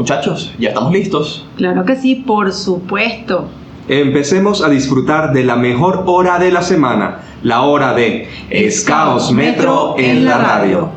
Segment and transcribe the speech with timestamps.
[0.00, 1.46] Muchachos, ¿ya estamos listos?
[1.58, 3.48] Claro que sí, por supuesto.
[3.86, 9.96] Empecemos a disfrutar de la mejor hora de la semana, la hora de Escaos Metro
[9.98, 10.88] en la radio.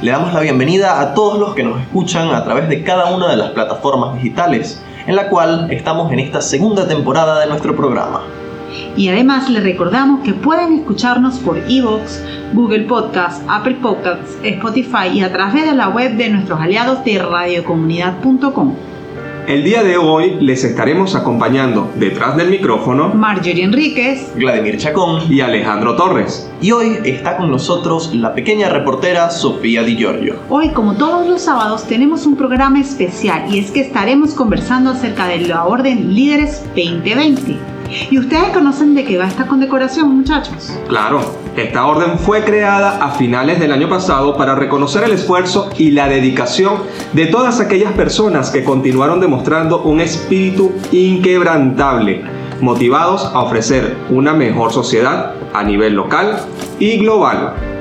[0.00, 3.28] Le damos la bienvenida a todos los que nos escuchan a través de cada una
[3.28, 8.22] de las plataformas digitales, en la cual estamos en esta segunda temporada de nuestro programa.
[8.96, 12.22] Y además les recordamos que pueden escucharnos por Evox,
[12.52, 17.18] Google Podcasts, Apple Podcasts, Spotify y a través de la web de nuestros aliados de
[17.18, 18.74] radiocomunidad.com.
[19.46, 25.40] El día de hoy les estaremos acompañando detrás del micrófono Marjorie Enríquez, Vladimir Chacón y
[25.40, 26.48] Alejandro Torres.
[26.60, 30.36] Y hoy está con nosotros la pequeña reportera Sofía Di Giorgio.
[30.48, 35.26] Hoy, como todos los sábados, tenemos un programa especial y es que estaremos conversando acerca
[35.26, 37.71] de la Orden Líderes 2020.
[38.10, 40.72] ¿Y ustedes conocen de qué va esta condecoración, muchachos?
[40.88, 41.20] Claro,
[41.56, 46.08] esta orden fue creada a finales del año pasado para reconocer el esfuerzo y la
[46.08, 46.74] dedicación
[47.12, 52.24] de todas aquellas personas que continuaron demostrando un espíritu inquebrantable,
[52.60, 56.40] motivados a ofrecer una mejor sociedad a nivel local
[56.78, 57.71] y global.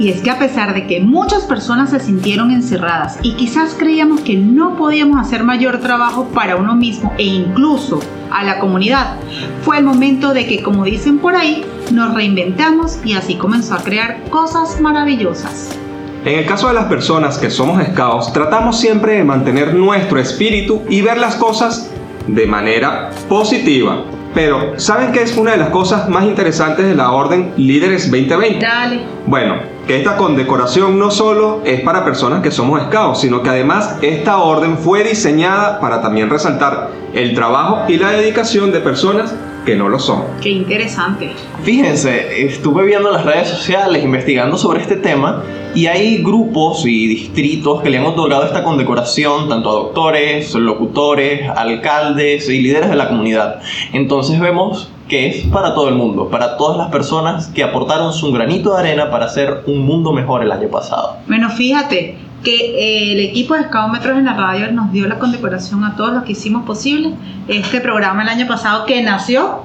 [0.00, 4.22] Y es que a pesar de que muchas personas se sintieron encerradas y quizás creíamos
[4.22, 9.16] que no podíamos hacer mayor trabajo para uno mismo e incluso a la comunidad,
[9.62, 13.82] fue el momento de que, como dicen por ahí, nos reinventamos y así comenzó a
[13.82, 15.76] crear cosas maravillosas.
[16.24, 20.80] En el caso de las personas que somos scouts, tratamos siempre de mantener nuestro espíritu
[20.88, 21.90] y ver las cosas
[22.26, 24.04] de manera positiva.
[24.34, 28.64] Pero, ¿saben qué es una de las cosas más interesantes de la Orden Líderes 2020?
[28.64, 29.00] Dale.
[29.26, 29.56] Bueno,
[29.86, 34.38] que esta condecoración no solo es para personas que somos scouts, sino que además esta
[34.38, 39.88] orden fue diseñada para también resaltar el trabajo y la dedicación de personas que no
[39.88, 40.22] lo son.
[40.40, 41.30] Qué interesante.
[41.62, 45.42] Fíjense, estuve viendo las redes sociales, investigando sobre este tema,
[45.74, 51.48] y hay grupos y distritos que le han otorgado esta condecoración tanto a doctores, locutores,
[51.48, 53.60] alcaldes y líderes de la comunidad.
[53.92, 58.32] Entonces vemos que es para todo el mundo, para todas las personas que aportaron su
[58.32, 61.16] granito de arena para hacer un mundo mejor el año pasado.
[61.26, 65.84] Bueno, fíjate que eh, el equipo de Escaómetros en la radio nos dio la condecoración
[65.84, 67.12] a todos los que hicimos posible
[67.48, 69.62] este programa el año pasado que nació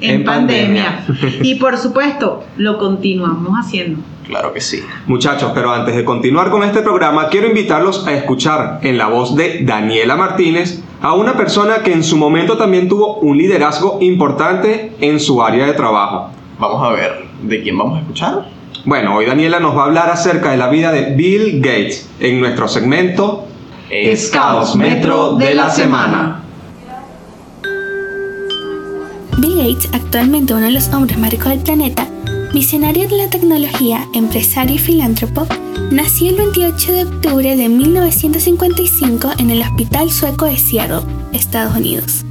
[0.00, 1.04] en, En pandemia.
[1.06, 1.38] pandemia.
[1.42, 4.00] y por supuesto, lo continuamos haciendo.
[4.26, 4.82] Claro que sí.
[5.06, 9.36] Muchachos, pero antes de continuar con este programa, quiero invitarlos a escuchar en la voz
[9.36, 14.92] de Daniela Martínez a una persona que en su momento también tuvo un liderazgo importante
[15.00, 16.30] en su área de trabajo.
[16.58, 18.48] Vamos a ver, ¿de quién vamos a escuchar?
[18.86, 22.38] Bueno, hoy Daniela nos va a hablar acerca de la vida de Bill Gates en
[22.38, 23.48] nuestro segmento
[24.14, 26.40] Scouts Metro de la semana.
[29.38, 32.06] Bill Gates, actualmente uno de los hombres más ricos del planeta,
[32.54, 35.48] visionario de la tecnología, empresario y filántropo,
[35.90, 41.00] nació el 28 de octubre de 1955 en el Hospital Sueco de Seattle,
[41.32, 42.24] Estados Unidos.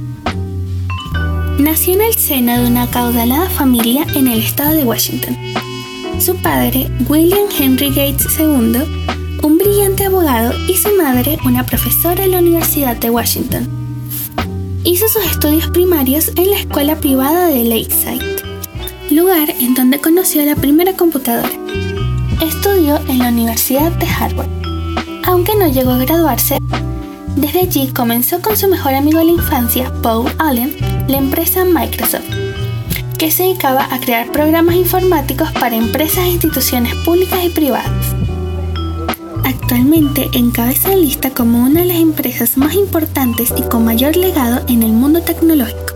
[1.58, 5.36] Nació en el seno de una acaudalada familia en el estado de Washington.
[6.18, 12.32] Su padre, William Henry Gates II, un brillante abogado, y su madre, una profesora en
[12.32, 13.68] la Universidad de Washington.
[14.82, 18.36] Hizo sus estudios primarios en la escuela privada de Lakeside,
[19.10, 21.52] lugar en donde conoció la primera computadora.
[22.40, 24.48] Estudió en la Universidad de Harvard.
[25.24, 26.58] Aunque no llegó a graduarse,
[27.36, 30.74] desde allí comenzó con su mejor amigo de la infancia, Paul Allen,
[31.08, 32.24] la empresa Microsoft,
[33.16, 37.90] que se dedicaba a crear programas informáticos para empresas e instituciones públicas y privadas.
[39.44, 44.64] Actualmente encabeza la lista como una de las empresas más importantes y con mayor legado
[44.68, 45.94] en el mundo tecnológico.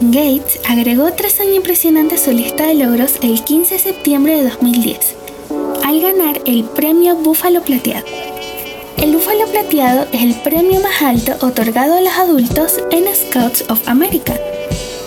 [0.00, 4.50] Gates agregó otro año impresionante a su lista de logros el 15 de septiembre de
[4.50, 5.16] 2010,
[5.84, 8.21] al ganar el premio Búfalo Plateado.
[8.98, 13.88] El Búfalo Plateado es el premio más alto otorgado a los adultos en Scouts of
[13.88, 14.34] America.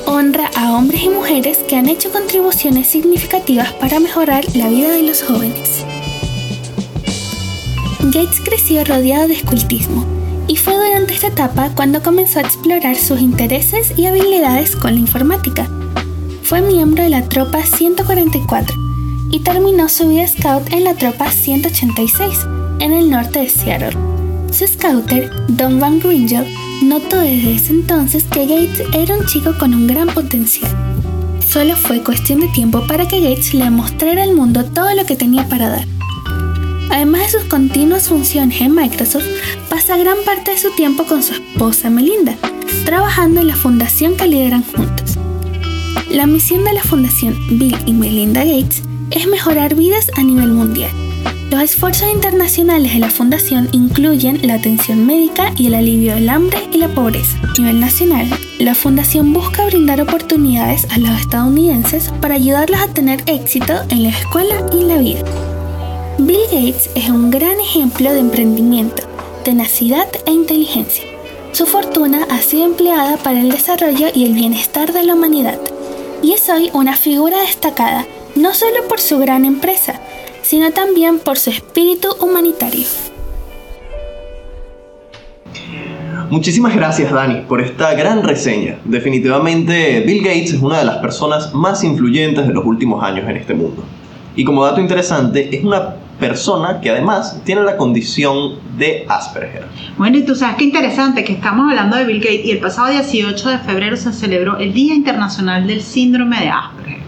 [0.05, 5.03] Honra a hombres y mujeres que han hecho contribuciones significativas para mejorar la vida de
[5.03, 5.85] los jóvenes.
[8.01, 10.05] Gates creció rodeado de escultismo
[10.47, 14.99] y fue durante esta etapa cuando comenzó a explorar sus intereses y habilidades con la
[14.99, 15.67] informática.
[16.43, 18.75] Fue miembro de la tropa 144
[19.31, 23.97] y terminó su vida scout en la tropa 186 en el norte de Seattle.
[24.51, 26.45] Su scouter, Don Van Gringel,
[26.83, 30.71] notó desde ese entonces que Gates era un chico con un gran potencial.
[31.45, 35.15] Solo fue cuestión de tiempo para que Gates le mostrara al mundo todo lo que
[35.15, 35.85] tenía para dar.
[36.89, 39.25] Además de sus continuas funciones en Microsoft,
[39.69, 42.35] pasa gran parte de su tiempo con su esposa Melinda,
[42.85, 45.17] trabajando en la fundación que lideran juntos.
[46.09, 50.91] La misión de la fundación Bill y Melinda Gates es mejorar vidas a nivel mundial,
[51.49, 56.67] Los esfuerzos internacionales de la Fundación incluyen la atención médica y el alivio del hambre
[56.71, 57.37] y la pobreza.
[57.43, 58.27] A nivel nacional,
[58.59, 64.09] la Fundación busca brindar oportunidades a los estadounidenses para ayudarlos a tener éxito en la
[64.09, 65.23] escuela y en la vida.
[66.17, 69.03] Bill Gates es un gran ejemplo de emprendimiento,
[69.43, 71.05] tenacidad e inteligencia.
[71.51, 75.59] Su fortuna ha sido empleada para el desarrollo y el bienestar de la humanidad,
[76.21, 78.05] y es hoy una figura destacada
[78.35, 80.01] no solo por su gran empresa,
[80.45, 82.85] sino también por su espíritu humanitario.
[86.29, 88.77] Muchísimas gracias Dani por esta gran reseña.
[88.85, 93.37] Definitivamente Bill Gates es una de las personas más influyentes de los últimos años en
[93.37, 93.83] este mundo.
[94.35, 99.65] Y como dato interesante, es una persona que además tiene la condición de Asperger.
[99.97, 102.89] Bueno, y tú sabes qué interesante que estamos hablando de Bill Gates y el pasado
[102.89, 107.05] 18 de febrero se celebró el Día Internacional del Síndrome de Asperger.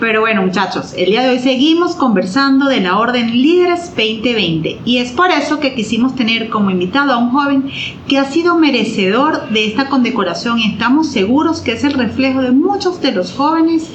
[0.00, 4.98] Pero bueno, muchachos, el día de hoy seguimos conversando de la Orden Líderes 2020 y
[4.98, 7.70] es por eso que quisimos tener como invitado a un joven
[8.08, 12.52] que ha sido merecedor de esta condecoración y estamos seguros que es el reflejo de
[12.52, 13.90] muchos de los jóvenes,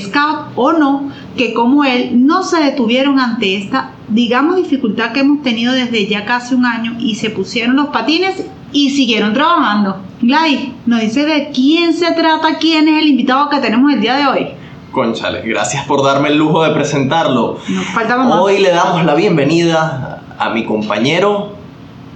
[0.00, 5.42] scout o no, que como él no se detuvieron ante esta, digamos, dificultad que hemos
[5.42, 10.02] tenido desde ya casi un año y se pusieron los patines y siguieron trabajando.
[10.20, 14.16] Gladys, nos dice de quién se trata, quién es el invitado que tenemos el día
[14.16, 14.63] de hoy.
[14.94, 17.58] Conchale, gracias por darme el lujo de presentarlo.
[17.68, 18.38] Nos faltaba más.
[18.38, 21.48] Hoy le damos la bienvenida a mi compañero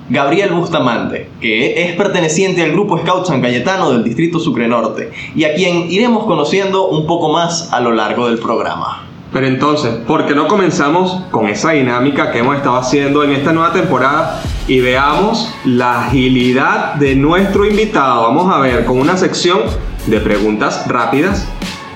[0.08, 5.42] Gabriel Bustamante, que es perteneciente al grupo Scout San Cayetano del Distrito Sucre Norte y
[5.42, 9.02] a quien iremos conociendo un poco más a lo largo del programa.
[9.32, 13.52] Pero entonces, ¿por qué no comenzamos con esa dinámica que hemos estado haciendo en esta
[13.52, 18.22] nueva temporada y veamos la agilidad de nuestro invitado?
[18.22, 19.62] Vamos a ver con una sección
[20.06, 21.48] de preguntas rápidas.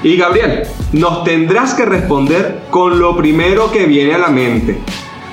[0.03, 4.81] Y Gabriel, nos tendrás que responder con lo primero que viene a la mente.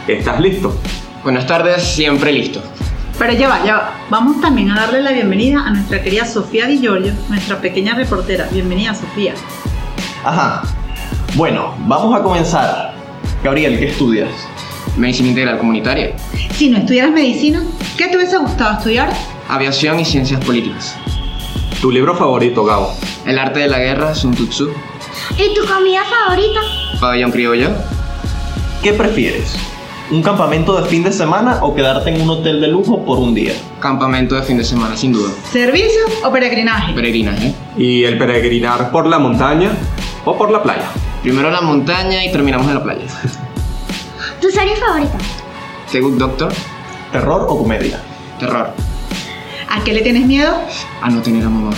[0.08, 0.76] ¿Estás listo?
[1.24, 2.62] Buenas tardes, siempre listo.
[3.18, 3.94] Pero ya va, ya va.
[4.10, 8.48] Vamos también a darle la bienvenida a nuestra querida Sofía Di Giorgio, nuestra pequeña reportera.
[8.52, 9.34] Bienvenida, Sofía.
[10.24, 10.62] Ajá.
[11.36, 12.94] Bueno, vamos a comenzar.
[13.44, 14.30] Gabriel, ¿qué estudias?
[14.98, 16.16] Medicina integral comunitaria,
[16.54, 17.64] Si no estudiaras medicina,
[17.98, 19.10] ¿qué te hubiese gustado estudiar?
[19.48, 20.96] aviación y ciencias políticas.
[21.82, 22.94] Tu libro favorito, Gabo.
[23.26, 24.70] El arte de la guerra, Sun Tzu,
[25.38, 26.60] ¿Y tu comida favorita?
[27.00, 27.70] pabellón criollo,
[28.84, 29.56] ¿Qué prefieres?
[30.12, 33.34] ¿Un campamento de fin de semana o quedarte en un hotel de lujo por un
[33.36, 33.54] día?
[33.80, 35.32] campamento de fin de semana, sin duda.
[35.52, 36.94] ¿Servicio o peregrinaje?
[36.94, 37.54] Peregrinaje.
[37.78, 39.72] ¿Y el peregrinar por la montaña
[40.26, 40.90] o por la playa?
[41.22, 43.06] Primero la montaña y terminamos en la playa.
[44.42, 45.18] ¿Tu serie favorita?
[45.92, 46.52] The Good Doctor,
[47.12, 48.00] ¿Terror o comedia?
[48.40, 48.72] terror.
[49.72, 50.52] ¿A qué le tienes miedo?
[51.00, 51.70] A no tener a mamá.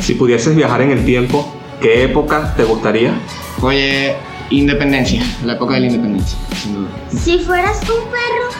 [0.00, 1.48] Si pudieses viajar en el tiempo,
[1.80, 3.14] ¿qué época te gustaría?
[3.62, 4.16] Oye,
[4.50, 6.88] independencia, la época de la independencia, sin duda.
[7.10, 8.50] Si fueras un perro,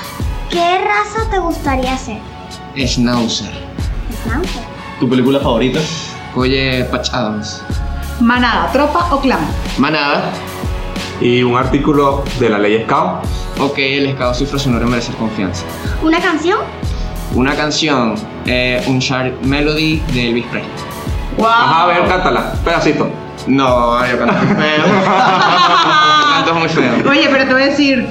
[0.50, 2.18] ¿qué raza te gustaría ser?
[2.76, 3.50] Schnauzer.
[4.22, 4.62] Schnauzer.
[5.00, 5.80] ¿Tu película favorita?
[6.36, 7.60] Oye, Patch Adams.
[8.20, 9.40] Manada, tropa o clan.
[9.78, 10.30] Manada.
[11.20, 13.24] ¿Y un artículo de la ley Scout?
[13.58, 15.64] Ok, el escado cifra su honor merecer confianza.
[16.02, 16.60] ¿Una canción?
[17.36, 18.14] Una canción,
[18.46, 20.72] eh, un Sharp Melody de Elvis Presley.
[21.36, 21.46] ¡Wow!
[21.46, 23.08] Ajá, a ver, cántala, pedacito.
[23.46, 24.86] No, yo canto muy feo.
[24.86, 25.04] Yo
[26.34, 26.92] canto muy feo.
[27.10, 28.06] Oye, pero te voy a decir,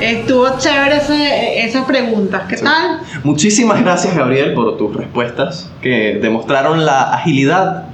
[0.00, 2.42] estuvo chévere ese- esas preguntas.
[2.48, 3.00] ¿Qué tal?
[3.22, 7.84] Muchísimas gracias Gabriel por tus respuestas que demostraron la agilidad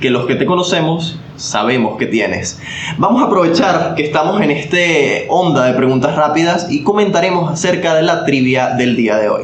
[0.00, 2.60] que los que te conocemos sabemos que tienes.
[2.98, 8.02] Vamos a aprovechar que estamos en este onda de preguntas rápidas y comentaremos acerca de
[8.02, 9.42] la trivia del día de hoy.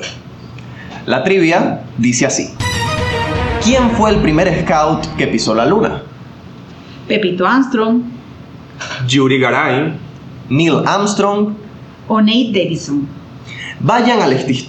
[1.07, 2.55] La trivia dice así.
[3.63, 6.03] ¿Quién fue el primer scout que pisó la luna?
[7.09, 8.03] Pepito Armstrong
[9.07, 9.95] Yuri Garay,
[10.49, 11.55] Neil Armstrong.
[12.09, 13.07] o Nate Davidson.
[13.81, 14.69] Vayan a la esti-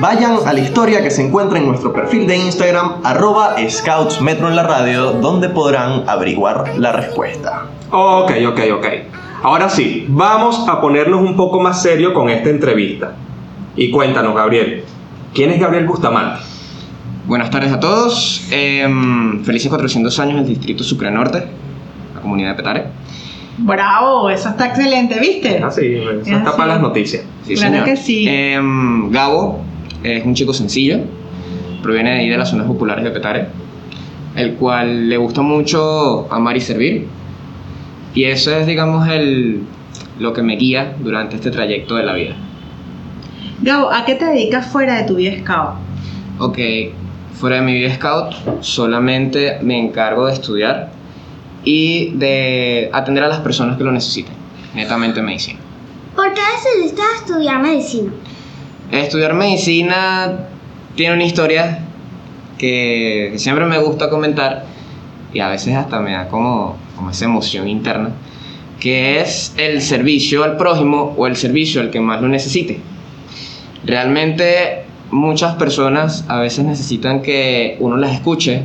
[0.00, 4.48] Vayan a la historia que se encuentra en nuestro perfil de Instagram, arroba Scouts Metro
[4.48, 7.66] en la radio, donde podrán averiguar la respuesta.
[7.90, 8.86] Ok, ok, ok.
[9.42, 13.14] Ahora sí, vamos a ponernos un poco más serio con esta entrevista.
[13.78, 14.82] Y cuéntanos, Gabriel,
[15.32, 16.40] ¿quién es Gabriel Bustamante?
[17.26, 18.44] Buenas tardes a todos.
[18.50, 21.44] Em, felices 400 años en el distrito Sucre Norte,
[22.14, 22.84] la comunidad de Petare.
[23.58, 25.60] Bravo, eso está excelente, ¿viste?
[25.62, 26.56] Ah, sí, eso Es está así.
[26.58, 27.24] para las noticias.
[27.46, 27.84] Sí, Claro señor.
[27.84, 28.26] que sí.
[28.28, 29.60] Em, Gabo
[30.02, 30.98] es un chico sencillo,
[31.82, 33.46] proviene de ahí de las zonas populares de Petare,
[34.34, 37.06] el cual le gusta mucho amar y servir.
[38.14, 39.62] Y eso es, digamos, el,
[40.18, 42.34] lo que me guía durante este trayecto de la vida.
[43.60, 45.74] Gabo, ¿a qué te dedicas fuera de tu vida scout?
[46.38, 46.58] Ok,
[47.34, 50.90] fuera de mi vida scout, solamente me encargo de estudiar
[51.64, 54.32] y de atender a las personas que lo necesiten.
[54.74, 55.58] netamente medicina.
[56.14, 58.12] ¿Por qué decidiste estudiar medicina?
[58.92, 60.46] Estudiar medicina
[60.94, 61.80] tiene una historia
[62.58, 64.64] que, que siempre me gusta comentar
[65.32, 68.10] y a veces hasta me da como, como esa emoción interna,
[68.78, 72.80] que es el servicio al prójimo o el servicio al que más lo necesite.
[73.88, 78.64] Realmente muchas personas a veces necesitan que uno las escuche,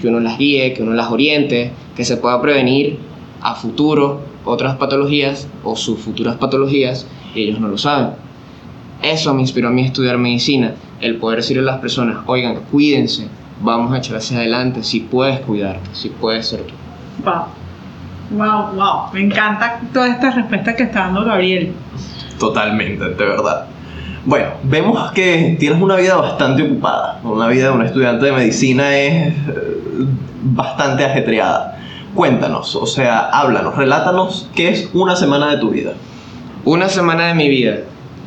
[0.00, 2.96] que uno las guíe, que uno las oriente, que se pueda prevenir
[3.42, 8.10] a futuro otras patologías o sus futuras patologías y ellos no lo saben.
[9.02, 12.60] Eso me inspiró a mí a estudiar medicina, el poder decirle a las personas, oigan,
[12.70, 13.26] cuídense,
[13.60, 16.74] vamos a echar hacia adelante, si puedes cuidarte, si puedes ser tú.
[17.24, 17.46] Wow.
[18.38, 19.12] Wow, wow.
[19.12, 21.72] Me encanta toda esta respuesta que está dando Gabriel.
[22.38, 23.66] Totalmente, de verdad.
[24.26, 27.20] Bueno, vemos que tienes una vida bastante ocupada.
[27.24, 29.34] Una vida de un estudiante de medicina es eh,
[30.42, 31.78] bastante ajetreada.
[32.14, 35.92] Cuéntanos, o sea, háblanos, relátanos qué es una semana de tu vida.
[36.66, 37.78] Una semana de mi vida.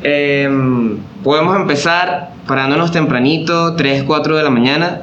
[0.02, 5.02] Em, podemos empezar parándonos tempranito, 3, 4 de la mañana,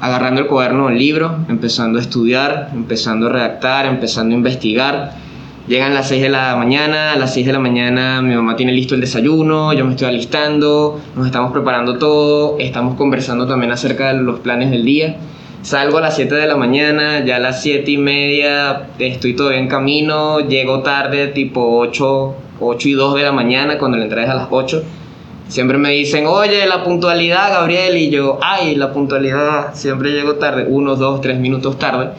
[0.00, 5.12] agarrando el cuaderno o el libro, empezando a estudiar, empezando a redactar, empezando a investigar.
[5.70, 8.72] Llegan las 6 de la mañana, a las 6 de la mañana mi mamá tiene
[8.72, 14.08] listo el desayuno, yo me estoy alistando, nos estamos preparando todo, estamos conversando también acerca
[14.08, 15.18] de los planes del día.
[15.62, 19.60] Salgo a las 7 de la mañana, ya a las 7 y media estoy todavía
[19.60, 24.26] en camino, llego tarde, tipo 8, 8 y 2 de la mañana, cuando la entrada
[24.26, 24.82] es a las 8.
[25.46, 30.66] Siempre me dicen, oye, la puntualidad, Gabriel, y yo, ay, la puntualidad, siempre llego tarde,
[30.68, 32.10] 1, 2, 3 minutos tarde.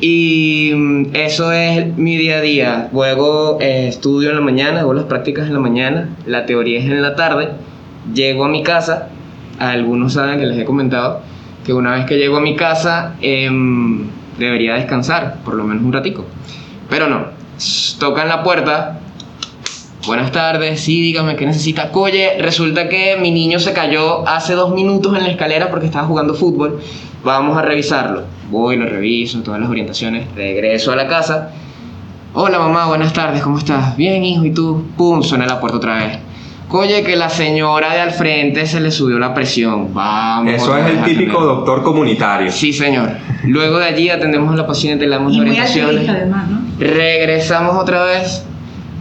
[0.00, 2.88] Y mm, eso es mi día a día.
[2.92, 6.84] Luego eh, estudio en la mañana, hago las prácticas en la mañana, la teoría es
[6.84, 7.50] en la tarde.
[8.14, 9.08] Llego a mi casa,
[9.58, 11.20] algunos saben que les he comentado
[11.64, 14.06] que una vez que llego a mi casa em,
[14.38, 16.24] debería descansar, por lo menos un ratico.
[16.88, 17.26] Pero no,
[17.98, 19.00] tocan la puerta.
[20.06, 21.90] Buenas tardes, sí, dígame qué necesita.
[21.92, 26.06] Oye, resulta que mi niño se cayó hace dos minutos en la escalera porque estaba
[26.06, 26.80] jugando fútbol.
[27.24, 28.37] Vamos a revisarlo.
[28.50, 30.26] Voy, lo reviso, todas las orientaciones.
[30.34, 31.50] Regreso a la casa.
[32.34, 33.96] Hola mamá, buenas tardes, ¿cómo estás?
[33.96, 34.84] Bien, hijo, ¿y tú?
[34.96, 36.18] Pum, suena la puerta otra vez.
[36.70, 39.92] Oye, que la señora de al frente se le subió la presión.
[39.94, 40.52] Vamos.
[40.52, 42.52] Eso es el típico doctor comunitario.
[42.52, 43.10] Sí, señor.
[43.44, 45.88] Luego de allí atendemos a la paciente, le damos Y orientaciones.
[45.88, 46.60] altruista además, ¿no?
[46.78, 48.44] Regresamos otra vez.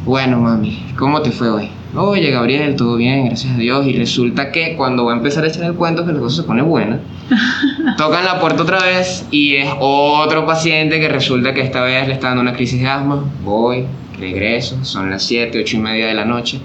[0.05, 1.69] Bueno, mami, ¿cómo te fue hoy?
[1.95, 3.87] Oye, Gabriel, todo bien, gracias a Dios.
[3.87, 6.47] Y resulta que cuando va a empezar a echar el cuento, que la cosa se
[6.47, 6.99] pone buena,
[7.97, 12.13] tocan la puerta otra vez y es otro paciente que resulta que esta vez le
[12.13, 13.23] está dando una crisis de asma.
[13.43, 13.85] Voy,
[14.19, 16.59] regreso, son las 7, 8 y media de la noche.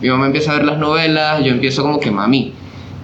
[0.00, 2.52] Mi mamá empieza a ver las novelas, yo empiezo como que, mami,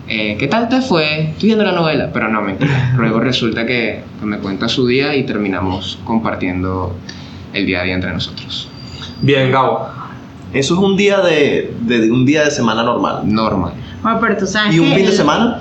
[0.08, 1.30] eh, ¿qué tal te fue?
[1.30, 2.94] Estoy viendo la novela, pero no, mentira.
[2.96, 6.94] Luego resulta que, que me cuenta su día y terminamos compartiendo
[7.52, 8.68] el día a día entre nosotros.
[9.22, 10.03] Bien, Gabo.
[10.54, 13.22] Eso es un día de, de- de un día de semana normal.
[13.24, 13.72] Normal.
[14.02, 15.60] Bueno, pero tú sabes ¿Y un que fin de el- semana?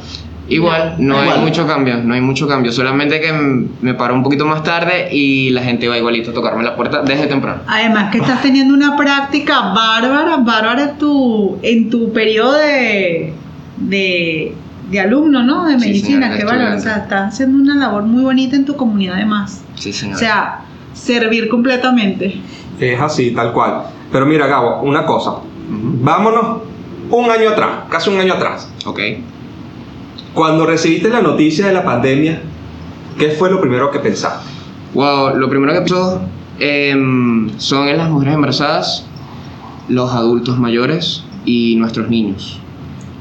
[0.49, 1.37] Igual, no Igual.
[1.39, 2.71] hay mucho cambio, no hay mucho cambio.
[2.73, 6.33] Solamente que m- me paro un poquito más tarde y la gente va igualito a
[6.33, 7.61] tocarme la puerta desde temprano.
[7.65, 13.33] Además que estás teniendo una práctica bárbara, bárbara en tu, en tu periodo de,
[13.77, 14.53] de,
[14.91, 15.65] de alumno, ¿no?
[15.65, 16.67] De Sí, medicina, señora, qué bárbaro.
[16.67, 17.03] O sea, estudiante.
[17.03, 19.63] estás haciendo una labor muy bonita en tu comunidad además.
[19.75, 20.17] Sí, O señor.
[20.19, 20.59] sea,
[20.93, 22.41] servir completamente.
[22.79, 23.83] Es así, tal cual.
[24.11, 25.31] Pero mira, Gabo, una cosa.
[25.31, 25.97] Ujú.
[26.01, 26.61] Vámonos
[27.09, 28.69] un año atrás, casi un año atrás.
[28.85, 28.99] Ok.
[30.33, 32.41] Cuando recibiste la noticia de la pandemia,
[33.17, 34.49] ¿qué fue lo primero que pensaste?
[34.93, 36.21] Wow, lo primero que pasó
[36.59, 39.05] em, son en las mujeres embarazadas,
[39.89, 42.59] los adultos mayores y nuestros niños.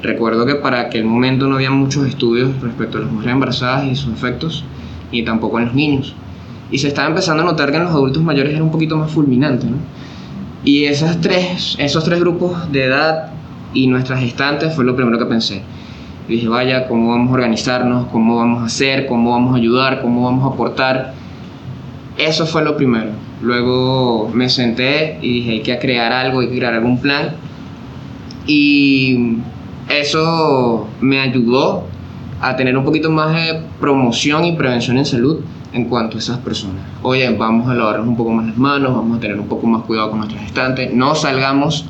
[0.03, 3.95] Recuerdo que para aquel momento no había muchos estudios respecto a las mujeres embarazadas y
[3.95, 4.65] sus efectos,
[5.11, 6.15] y tampoco en los niños.
[6.73, 9.13] Y se estaba empezando a notar que en los adultos mayores era un poquito más
[9.13, 9.77] fulminante, ¿no?
[10.65, 13.31] Y esas tres, esos tres grupos de edad
[13.75, 15.63] y nuestras gestantes fue lo primero que pensé.
[16.29, 18.07] Y dije, vaya, ¿cómo vamos a organizarnos?
[18.07, 19.07] ¿Cómo vamos a hacer?
[19.07, 20.01] ¿Cómo vamos a ayudar?
[20.01, 21.15] ¿Cómo vamos a aportar?
[22.17, 23.11] Eso fue lo primero.
[23.43, 27.35] Luego me senté y dije, hay que crear algo, hay que crear algún plan.
[28.47, 29.37] Y
[29.89, 31.85] eso me ayudó
[32.41, 35.41] a tener un poquito más de promoción y prevención en salud
[35.73, 36.83] en cuanto a esas personas.
[37.03, 39.83] Oye, vamos a lavarnos un poco más las manos, vamos a tener un poco más
[39.83, 41.87] cuidado con nuestras gestantes, no salgamos,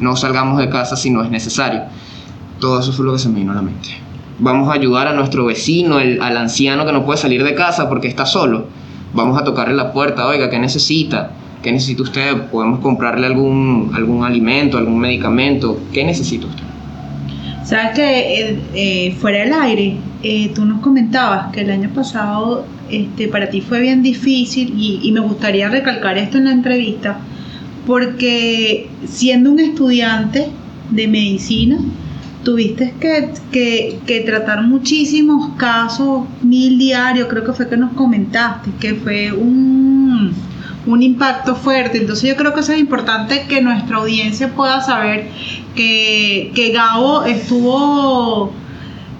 [0.00, 1.82] no salgamos de casa si no es necesario.
[2.60, 3.90] Todo eso fue lo que se me vino a la mente.
[4.38, 8.08] Vamos a ayudar a nuestro vecino, al anciano que no puede salir de casa porque
[8.08, 8.66] está solo.
[9.12, 11.30] Vamos a tocarle la puerta, oiga, ¿qué necesita?
[11.62, 12.50] ¿Qué necesita usted?
[12.50, 15.80] ¿Podemos comprarle algún, algún alimento, algún medicamento?
[15.92, 16.64] ¿Qué necesita usted?
[17.64, 19.96] Sabes que eh, eh, fuera del aire,
[20.54, 25.20] tú nos comentabas que el año pasado este, para ti fue bien difícil y, me
[25.20, 27.18] gustaría recalcar esto en la entrevista
[27.86, 30.48] porque siendo un estudiante
[30.90, 31.78] de medicina,
[32.42, 38.70] tuviste que, que- que tratar muchísimos casos, mil diarios, creo que fue que nos comentaste,
[38.80, 40.32] que fue un,
[40.86, 41.98] un impacto fuerte.
[41.98, 45.28] Entonces yo creo que eso es importante que nuestra audiencia pueda saber
[45.74, 48.52] que, que Gabo estuvo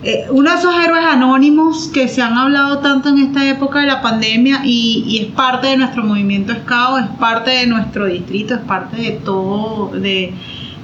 [0.02, 3.86] eh, uno de esos héroes anónimos que se han hablado tanto en esta época de
[3.86, 8.60] la pandemia y, es parte de nuestro movimiento SCAO, es parte de nuestro distrito, es
[8.60, 10.34] parte de todo, de,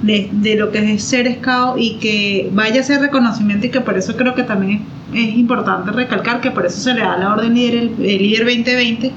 [0.01, 4.17] de, lo que es ser SCAO y que vaya ese reconocimiento y que por eso
[4.17, 4.81] creo que también
[5.13, 8.17] es, es importante recalcar que por eso se le da la orden líder, el, el
[8.17, 9.13] líder 2020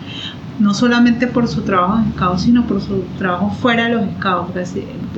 [0.59, 4.75] no solamente por su trabajo en Scouts, sino por su trabajo fuera de los Scouts.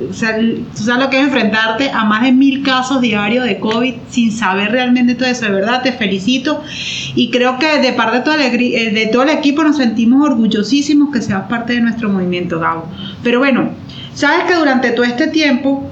[0.09, 3.59] O sea, tú sabes lo que es enfrentarte a más de mil casos diarios de
[3.59, 5.45] COVID sin saber realmente todo eso.
[5.45, 6.63] De verdad, te felicito.
[7.15, 11.43] Y creo que de parte de todo el, eh, equipo nos sentimos orgullosísimos que seas
[11.49, 12.85] parte de nuestro movimiento, Gabo.
[13.23, 13.69] Pero bueno,
[14.13, 15.89] sabes que durante todo este tiempo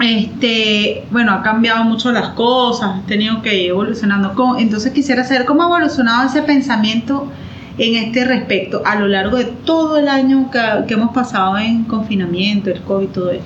[0.00, 4.34] este, bueno, ha cambiado mucho las cosas, has tenido que ir evolucionando.
[4.34, 7.30] ¿Cómo- Entonces quisiera saber cómo ha evolucionado ese pensamiento
[7.78, 12.70] en este respecto a lo largo de todo el año que, hemos pasado en confinamiento,
[12.70, 13.44] el COVID, todo esto.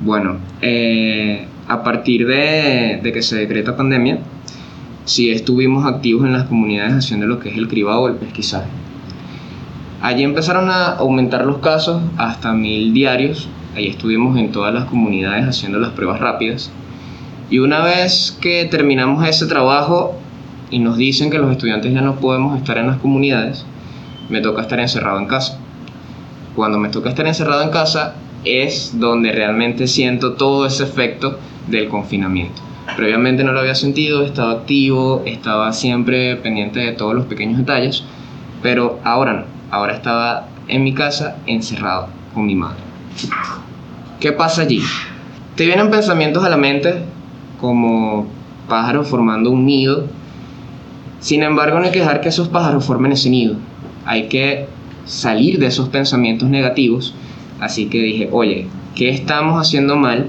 [0.00, 4.18] Bueno, eh, a partir de, que se decreta pandemia,
[5.04, 8.68] sí estuvimos activos en las comunidades haciendo lo que es el cribado o el pesquisaje.
[10.00, 13.48] Allí empezaron a aumentar los casos hasta mil diarios.
[13.76, 16.70] Ahí estuvimos en todas las comunidades haciendo las pruebas rápidas.
[17.50, 20.16] Y una vez que terminamos ese trabajo
[20.70, 23.64] y nos dicen que los estudiantes ya no podemos estar en las comunidades,
[24.28, 25.58] me toca estar encerrado en casa.
[26.54, 31.88] Cuando me toca estar encerrado en casa es donde realmente siento todo ese efecto del
[31.88, 32.62] confinamiento.
[32.96, 38.04] Previamente no lo había sentido, estaba activo, estaba siempre pendiente de todos los pequeños detalles,
[38.62, 42.78] pero ahora no, ahora estaba en mi casa encerrado con mi madre.
[44.20, 44.82] ¿Qué pasa allí?
[45.54, 47.02] Te vienen pensamientos a la mente
[47.60, 48.26] como
[48.68, 50.06] pájaros formando un nido.
[51.20, 53.56] Sin embargo, no hay que dejar que esos pájaros formen ese nido.
[54.04, 54.66] Hay que
[55.04, 57.14] salir de esos pensamientos negativos.
[57.60, 60.28] Así que dije, oye, ¿qué estamos haciendo mal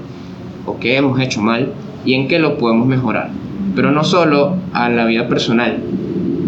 [0.66, 1.72] o qué hemos hecho mal
[2.04, 3.30] y en qué lo podemos mejorar?
[3.76, 5.78] Pero no solo a la vida personal,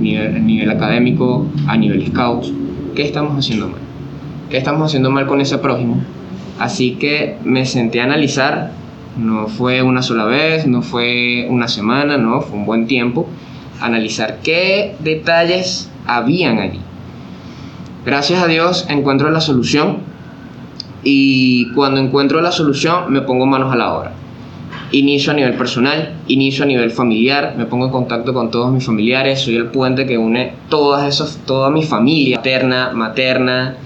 [0.01, 2.53] nivel, a nivel académico, a nivel scouts.
[2.97, 3.81] ¿Qué estamos haciendo mal?
[4.51, 6.03] ¿Qué estamos haciendo mal con ese prójimo?
[6.59, 8.73] Así que me senté a analizar,
[9.17, 13.27] no fue una sola vez, no fue una semana, no, fue un buen tiempo,
[13.85, 16.81] analizar qué detalles habían allí.
[18.05, 19.99] Gracias a Dios encuentro la solución
[21.05, 24.12] y cuando encuentro la solución me pongo manos a la obra.
[24.90, 28.85] Inicio a nivel personal, inicio a nivel familiar, me pongo en contacto con todos mis
[28.85, 33.77] familiares, soy el puente que une todas esas, toda mi familia, paterna, materna,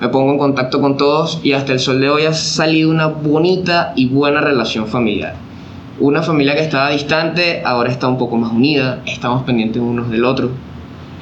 [0.00, 3.06] me pongo en contacto con todos y hasta el sol de hoy ha salido una
[3.06, 5.45] bonita y buena relación familiar.
[5.98, 10.24] Una familia que estaba distante ahora está un poco más unida, estamos pendientes unos del
[10.24, 10.50] otro,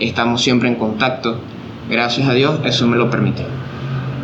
[0.01, 1.39] estamos siempre en contacto.
[1.89, 3.45] Gracias a Dios eso me lo permitió.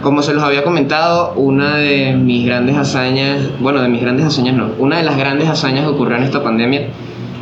[0.02, 4.56] Como se los había comentado, una de mis grandes hazañas, bueno, de mis grandes hazañas
[4.56, 6.88] no, una de las grandes hazañas que ocurrió en esta pandemia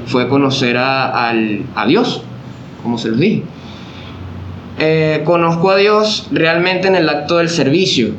[0.07, 2.23] fue conocer a, al- a Dios,
[2.83, 3.43] como se los dije.
[4.79, 8.11] Eh, conozco a Dios realmente en el acto del servicio.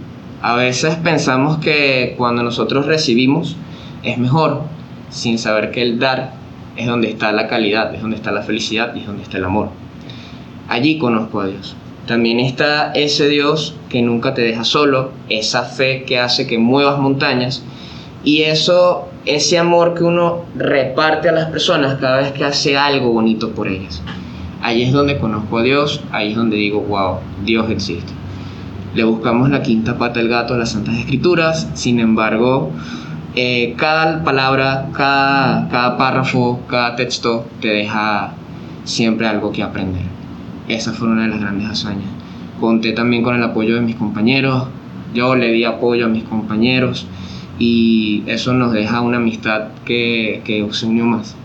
[0.41, 3.55] A veces pensamos que cuando nosotros recibimos
[4.03, 4.61] es mejor,
[5.09, 6.33] sin saber que el dar
[6.75, 9.45] es donde está la calidad, es donde está la felicidad y es donde está el
[9.45, 9.69] amor.
[10.67, 11.75] Allí conozco a Dios.
[12.05, 16.99] También está ese Dios que nunca te deja solo, esa fe que hace que muevas
[16.99, 17.63] montañas
[18.23, 23.11] y eso, ese amor que uno reparte a las personas cada vez que hace algo
[23.11, 24.01] bonito por ellas.
[24.61, 28.11] Ahí es donde conozco a Dios, ahí es donde digo, wow, Dios existe.
[28.95, 32.71] Le buscamos la quinta pata al gato a las Santas Escrituras, sin embargo,
[33.35, 38.33] eh, cada palabra, cada, cada párrafo, cada texto te deja
[38.85, 40.03] siempre algo que aprender.
[40.67, 42.09] Esa fue una de las grandes hazañas.
[42.59, 44.67] Conté también con el apoyo de mis compañeros,
[45.13, 47.07] yo le di apoyo a mis compañeros
[47.57, 51.35] y eso nos deja una amistad que, que se unió más.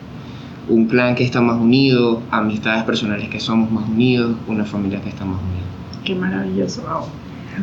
[0.68, 5.10] Un clan que está más unido, amistades personales que somos más unidos, una familia que
[5.10, 6.02] está más unida.
[6.04, 7.08] Qué maravilloso, Gabo.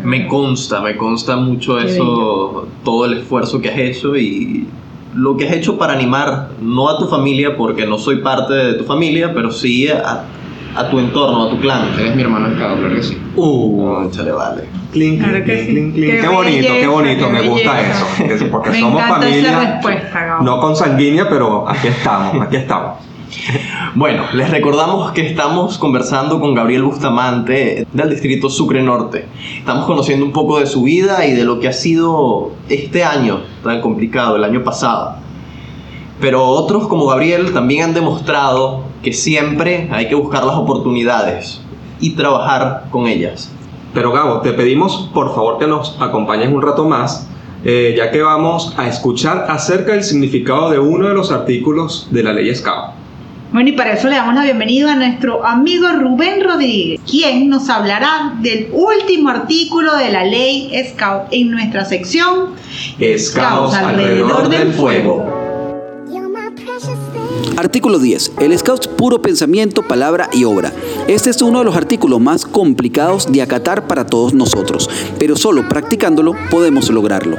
[0.03, 4.67] Me consta, me consta mucho Qué eso, todo el esfuerzo que has hecho y
[5.13, 8.73] lo que has hecho para animar, no a tu familia, porque no soy parte de
[8.75, 10.23] tu familia, pero sí a,
[10.75, 11.89] a tu entorno, a tu clan.
[11.99, 13.17] Eres mi hermano Escado, claro que sí.
[13.35, 14.63] Uh, chale, vale.
[14.93, 15.67] Clink, Claro que sí.
[15.71, 16.11] clink, clink.
[16.13, 18.05] Qué Qué bonito, qué bonito, qué me gusta eso.
[18.17, 20.43] que- Porque Me somos esa familia, respuesta, Gabo.
[20.43, 22.97] no consanguínea, pero aquí estamos, aquí estamos.
[23.93, 29.27] Bueno, les recordamos que estamos conversando con Gabriel Bustamante del distrito Sucre Norte.
[29.57, 33.41] Estamos conociendo un poco de su vida y de lo que ha sido este año
[33.65, 35.15] tan complicado, el año pasado.
[36.21, 41.61] Pero otros como Gabriel también han demostrado que siempre hay que buscar las oportunidades
[41.99, 43.51] y trabajar con ellas.
[43.93, 47.27] Pero Gabo, te pedimos por favor que nos acompañes un rato más,
[47.65, 52.23] eh, ya que vamos a escuchar acerca del significado de uno de los artículos de
[52.23, 53.00] la ley Scout.
[53.51, 57.69] Bueno, y para eso le damos la bienvenida a nuestro amigo Rubén Rodríguez, quien nos
[57.69, 62.51] hablará del último artículo de la ley Scout en nuestra sección
[63.17, 65.41] Scouts alrededor del fuego.
[67.57, 68.33] Artículo 10.
[68.39, 70.71] El Scout puro pensamiento, palabra y obra.
[71.09, 75.67] Este es uno de los artículos más complicados de acatar para todos nosotros, pero solo
[75.67, 77.37] practicándolo podemos lograrlo.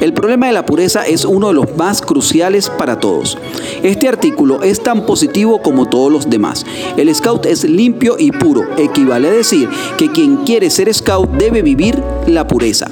[0.00, 3.38] El problema de la pureza es uno de los más cruciales para todos.
[3.82, 6.66] Este artículo es tan positivo como todos los demás.
[6.96, 11.62] El scout es limpio y puro, equivale a decir que quien quiere ser scout debe
[11.62, 12.90] vivir la pureza.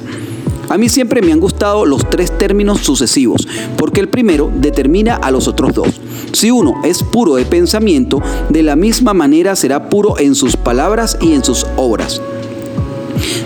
[0.67, 5.29] A mí siempre me han gustado los tres términos sucesivos, porque el primero determina a
[5.29, 5.89] los otros dos.
[6.31, 11.17] Si uno es puro de pensamiento, de la misma manera será puro en sus palabras
[11.21, 12.19] y en sus obras.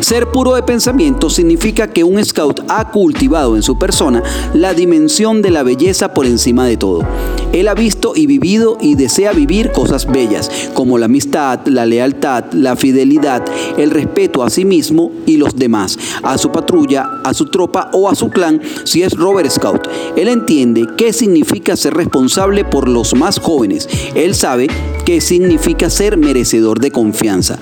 [0.01, 5.41] Ser puro de pensamiento significa que un scout ha cultivado en su persona la dimensión
[5.41, 7.05] de la belleza por encima de todo.
[7.53, 12.45] Él ha visto y vivido y desea vivir cosas bellas, como la amistad, la lealtad,
[12.53, 13.43] la fidelidad,
[13.77, 18.09] el respeto a sí mismo y los demás, a su patrulla, a su tropa o
[18.09, 19.87] a su clan si es Robert Scout.
[20.15, 23.89] Él entiende qué significa ser responsable por los más jóvenes.
[24.15, 24.67] Él sabe
[25.05, 27.57] qué significa ser merecedor de confianza.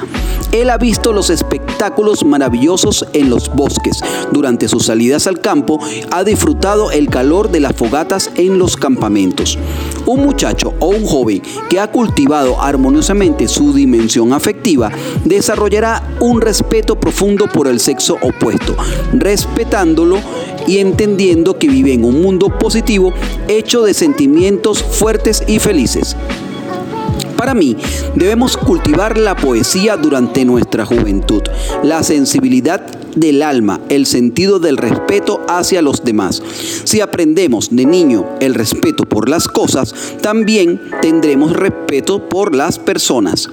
[0.52, 4.02] Él ha visto los espectáculos maravillosos en los bosques.
[4.32, 5.80] Durante sus salidas al campo,
[6.12, 9.58] ha disfrutado el calor de las fogatas en los campamentos.
[10.06, 14.92] Un muchacho o un joven que ha cultivado armoniosamente su dimensión afectiva
[15.26, 18.76] desarrollará un respeto profundo por el sexo opuesto,
[19.14, 20.20] respetándolo
[20.68, 23.14] y entendiendo que vive en un mundo positivo
[23.48, 26.16] hecho de sentimientos fuertes y felices.
[27.38, 27.78] Para mí,
[28.16, 31.44] debemos cultivar la poesía durante nuestra juventud,
[31.84, 32.82] la sensibilidad
[33.16, 36.42] del alma, el sentido del respeto hacia los demás.
[36.84, 43.50] Si aprendemos de niño el respeto por las cosas, también tendremos respeto por las personas.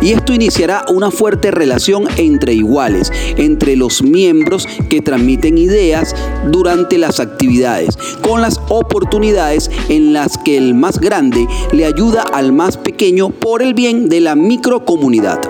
[0.00, 6.14] Y esto iniciará una fuerte relación entre iguales, entre los miembros que transmiten ideas
[6.50, 12.52] durante las actividades, con las oportunidades en las que el más grande le ayuda al
[12.52, 15.40] más pequeño por el bien de la microcomunidad.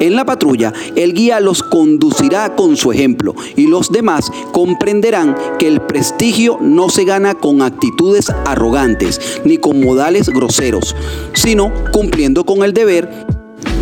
[0.00, 5.68] En la patrulla, el guía los conducirá con su ejemplo y los demás comprenderán que
[5.68, 10.96] el prestigio no se gana con actitudes arrogantes ni con modales groseros,
[11.32, 13.23] sino cumpliendo con el deber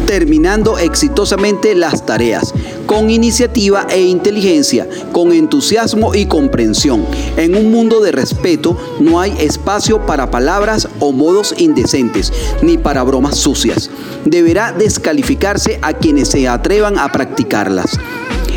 [0.07, 2.53] terminando exitosamente las tareas,
[2.87, 7.05] con iniciativa e inteligencia, con entusiasmo y comprensión.
[7.37, 13.03] En un mundo de respeto no hay espacio para palabras o modos indecentes, ni para
[13.03, 13.91] bromas sucias.
[14.25, 17.99] Deberá descalificarse a quienes se atrevan a practicarlas.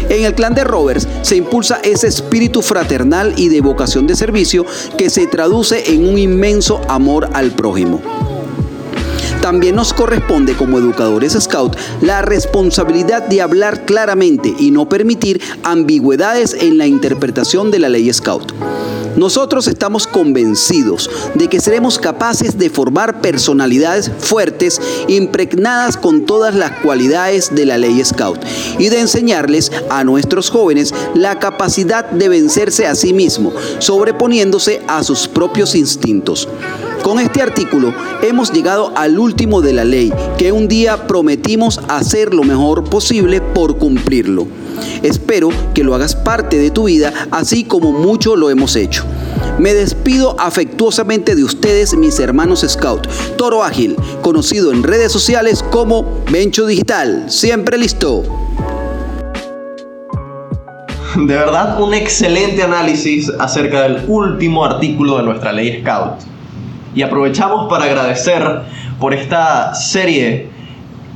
[0.10, 4.65] En el clan de Roberts se impulsa ese espíritu fraternal y de vocación de servicio
[4.97, 8.01] que se traduce en un inmenso amor al prójimo.
[9.45, 16.55] También nos corresponde como educadores scout la responsabilidad de hablar claramente y no permitir ambigüedades
[16.55, 18.51] en la interpretación de la ley scout.
[19.17, 26.79] Nosotros estamos convencidos de que seremos capaces de formar personalidades fuertes, impregnadas con todas las
[26.79, 28.39] cualidades de la ley Scout,
[28.79, 35.03] y de enseñarles a nuestros jóvenes la capacidad de vencerse a sí mismo, sobreponiéndose a
[35.03, 36.49] sus propios instintos.
[37.06, 42.34] Con este artículo hemos llegado al último de la ley, que un día prometimos hacer
[42.34, 44.48] lo mejor posible por cumplirlo.
[45.04, 49.06] Espero que lo hagas parte de tu vida, así como mucho lo hemos hecho.
[49.60, 53.08] Me despido afectuosamente de ustedes, mis hermanos Scout.
[53.38, 57.26] Toro Ágil, conocido en redes sociales como Bencho Digital.
[57.28, 58.24] Siempre listo.
[61.15, 66.35] De verdad, un excelente análisis acerca del último artículo de nuestra ley Scout.
[66.95, 68.62] Y aprovechamos para agradecer
[68.99, 70.49] por esta serie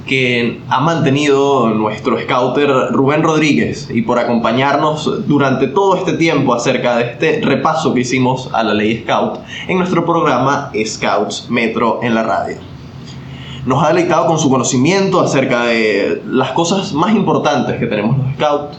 [0.10, 6.98] que ha mantenido nuestro scouter Rubén Rodríguez y por acompañarnos durante todo este tiempo acerca
[6.98, 12.16] de este repaso que hicimos a la ley Scout en nuestro programa Scouts Metro en
[12.16, 12.58] la radio.
[13.68, 18.34] Nos ha deleitado con su conocimiento acerca de las cosas más importantes que tenemos los
[18.34, 18.78] Scouts,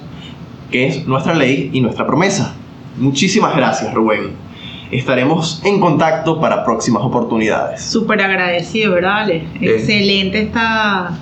[0.73, 2.57] que es nuestra ley y nuestra promesa.
[2.99, 4.50] Muchísimas gracias, Rubén.
[4.91, 7.83] Estaremos en contacto para próximas oportunidades.
[7.83, 9.45] Súper agradecido, ¿verdad, Ale?
[9.61, 11.19] Excelente esta,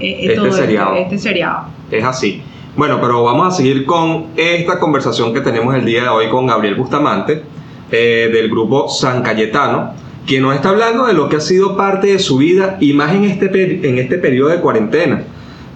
[0.00, 0.94] eh, Este todo seriado.
[0.94, 1.66] Este seriado.
[1.90, 2.42] Es así.
[2.76, 6.46] Bueno, pero vamos a seguir con esta conversación que tenemos el día de hoy con
[6.46, 7.42] Gabriel Bustamante,
[7.90, 9.94] eh, del grupo San Cayetano,
[10.26, 13.14] quien nos está hablando de lo que ha sido parte de su vida y más
[13.14, 15.22] en este, en este periodo de cuarentena.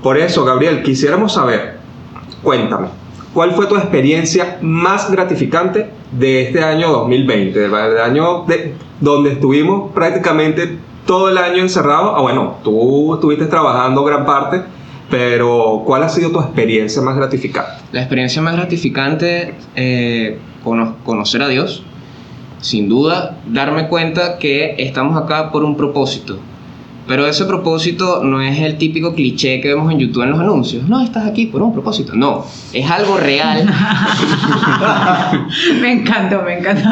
[0.02, 1.78] Por eso, Gabriel, quisiéramos saber,
[2.42, 2.88] cuéntame,
[3.34, 9.92] ¿cuál fue tu experiencia más gratificante de este año 2020, del año de- donde estuvimos
[9.92, 12.12] prácticamente todo el año encerrados?
[12.16, 14.62] Ah, bueno, tú estuviste trabajando gran parte,
[15.10, 17.72] pero ¿cuál ha sido tu experiencia más gratificante?
[17.92, 21.82] La experiencia más gratificante, eh, cono- conocer a Dios,
[22.60, 26.38] sin duda, darme cuenta que estamos acá por un propósito.
[27.11, 30.88] Pero ese propósito no es el típico cliché que vemos en YouTube en los anuncios.
[30.88, 32.14] No, estás aquí por un propósito.
[32.14, 33.66] No, es algo real.
[35.81, 36.88] me encantó, me encantó.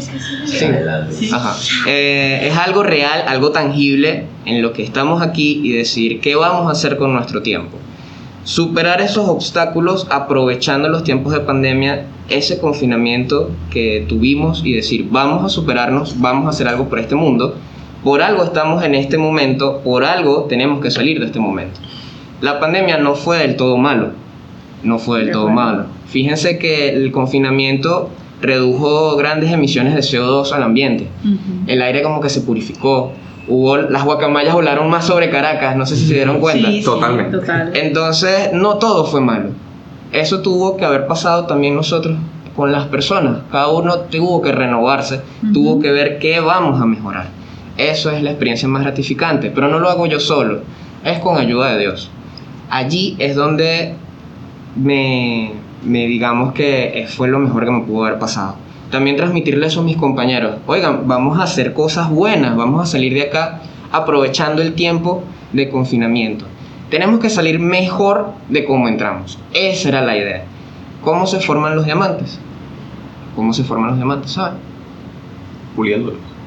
[0.00, 1.30] Sí.
[1.32, 1.54] Ajá.
[1.86, 6.66] Eh, es algo real, algo tangible en lo que estamos aquí y decir qué vamos
[6.66, 7.78] a hacer con nuestro tiempo.
[8.42, 15.44] Superar esos obstáculos aprovechando los tiempos de pandemia, ese confinamiento que tuvimos y decir vamos
[15.44, 17.54] a superarnos, vamos a hacer algo por este mundo.
[18.08, 21.78] Por algo estamos en este momento, por algo tenemos que salir de este momento.
[22.40, 24.12] La pandemia no fue del todo malo,
[24.82, 25.60] no fue del De todo acuerdo.
[25.72, 25.84] malo.
[26.06, 28.08] Fíjense que el confinamiento
[28.40, 31.08] redujo grandes emisiones de CO2 al ambiente.
[31.66, 33.12] El aire como que se purificó.
[33.46, 36.68] Hubo, las guacamayas volaron más sobre Caracas, no sé si se dieron cuenta.
[36.70, 37.36] Sí, sí, Totalmente.
[37.36, 37.72] total.
[37.74, 39.50] Entonces, no todo fue malo.
[40.12, 42.16] Eso tuvo que haber pasado también nosotros
[42.56, 43.40] con las personas.
[43.52, 45.52] Cada uno tuvo que renovarse, Ujú.
[45.52, 47.36] tuvo que ver qué vamos a mejorar.
[47.78, 50.62] Eso es la experiencia más gratificante, pero no lo hago yo solo,
[51.04, 52.10] es con ayuda de Dios.
[52.68, 53.94] Allí es donde
[54.74, 55.52] me,
[55.84, 58.56] me digamos que fue lo mejor que me pudo haber pasado.
[58.90, 60.56] También transmitirle eso a mis compañeros.
[60.66, 63.60] Oigan, vamos a hacer cosas buenas, vamos a salir de acá
[63.92, 66.46] aprovechando el tiempo de confinamiento.
[66.90, 69.38] Tenemos que salir mejor de cómo entramos.
[69.54, 70.44] Esa era la idea.
[71.04, 72.40] ¿Cómo se forman los diamantes?
[73.36, 74.58] ¿Cómo se forman los diamantes, saben?
[75.76, 76.37] Puliéndolos.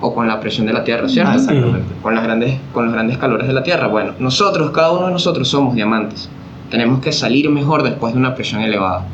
[0.00, 1.30] O con la presión de la tierra, ¿cierto?
[1.32, 1.94] Ah, exactamente.
[2.02, 3.86] con, las grandes, con los grandes calores de la Tierra.
[3.88, 6.28] Bueno, nosotros, cada uno de nosotros somos diamantes.
[6.70, 9.06] Tenemos que salir mejor después de una presión elevada.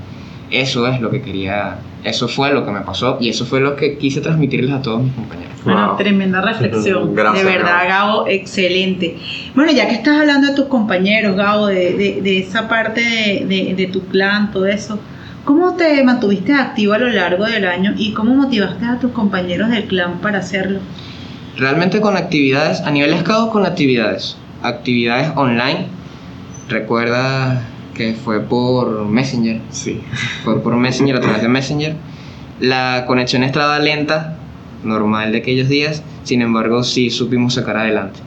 [0.51, 3.77] Eso es lo que quería, eso fue lo que me pasó y eso fue lo
[3.77, 5.53] que quise transmitirles a todos mis compañeros.
[5.65, 5.97] Bueno, Wow.
[5.97, 7.15] tremenda reflexión.
[7.15, 9.17] Gracias, de verdad, Gabo, excelente.
[9.55, 13.47] Bueno, ya que estás hablando de tus compañeros, Gabo, de, de- de esa parte de,
[13.47, 14.99] de- de tu clan, todo eso,
[15.45, 19.71] ¿cómo te mantuviste activo a lo largo del año y cómo motivaste a tus compañeros
[19.71, 20.81] del clan para hacerlo?
[21.57, 25.87] Realmente con actividades, a nivel scout con actividades, actividades online.
[26.69, 27.63] Recuerda
[27.95, 30.01] que fue por Messenger, Sí.
[30.45, 31.97] fue por Messenger, a través de Messenger.
[32.61, 34.37] La conexión estaba lenta,
[34.85, 38.21] normal de aquellos días, sin embargo sí supimos sacar adelante.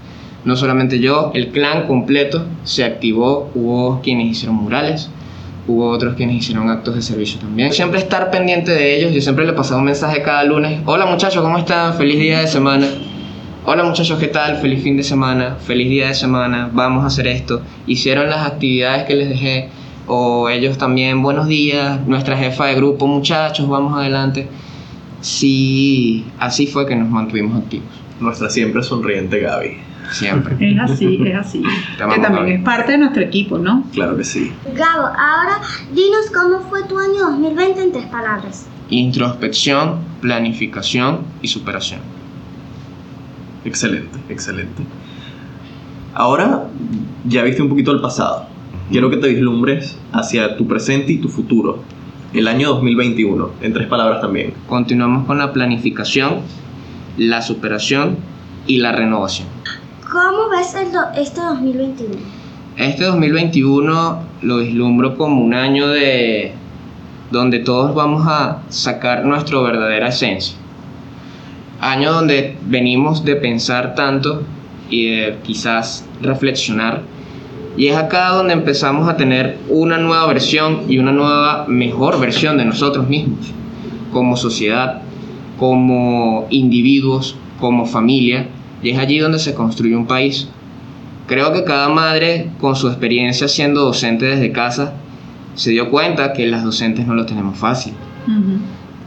[0.43, 5.10] No solamente yo, el clan completo se activó, hubo quienes hicieron murales,
[5.67, 7.71] hubo otros quienes hicieron actos de servicio también.
[7.71, 11.41] Siempre estar pendiente de ellos, yo siempre le pasaba un mensaje cada lunes, hola muchachos,
[11.41, 11.95] ¿cómo están?
[11.95, 12.88] Feliz día de semana.
[13.67, 14.58] Hola muchachos, ¿qué tal?
[14.58, 17.62] Feliz fin de semana, feliz día de semana, vamos a hacer esto.
[17.88, 19.69] Hicieron las actividades que les dejé,
[20.06, 24.47] o ellos también, buenos días, nuestra jefa de grupo, muchachos, vamos adelante.
[25.21, 27.88] Sí, así fue que nos mantuvimos activos,
[28.19, 29.78] Nuestra siempre sonriente Gaby.
[30.12, 30.56] Siempre.
[30.60, 31.63] Es así, es así.
[31.98, 33.84] Que también es parte de nuestro equipo, ¿no?
[33.94, 34.52] Claro que sí.
[34.76, 35.62] Gabo, ahora
[35.94, 38.68] dinos cómo fue tu año 2020 en tres palabras.
[38.89, 42.02] Introspección, planificación y superación.
[43.65, 44.84] Excelente, excelente.
[46.13, 46.68] Ahora
[47.26, 48.48] ya viste un poquito el pasado.
[48.91, 51.84] Quiero que te vislumbres hacia tu presente y tu futuro.
[52.34, 54.54] El año 2021, en tres palabras también.
[54.68, 56.41] Continuamos con la planificación,
[57.18, 58.18] la superación
[58.68, 59.55] y la renovación.
[60.12, 60.89] ¿Cómo ves el
[61.20, 62.13] este 2021?
[62.78, 66.54] Este 2021 lo vislumbro como un año de
[67.32, 70.56] donde todos vamos a sacar nuestra verdadera esencia.
[71.82, 74.44] Año donde venimos de pensar tanto
[74.91, 77.02] y de quizás reflexionar.
[77.76, 82.60] Y es acá donde empezamos a tener una nueva versión y una nueva mejor versión
[82.60, 83.52] de nosotros mismos,
[84.13, 85.02] como sociedad,
[85.58, 88.48] como individuos, como familia.
[88.82, 90.48] Y es allí donde se construye un país.
[91.28, 94.94] Creo que cada madre, con su experiencia siendo docente desde casa,
[95.56, 97.94] se dio cuenta que las docentes no lo tenemos fácil.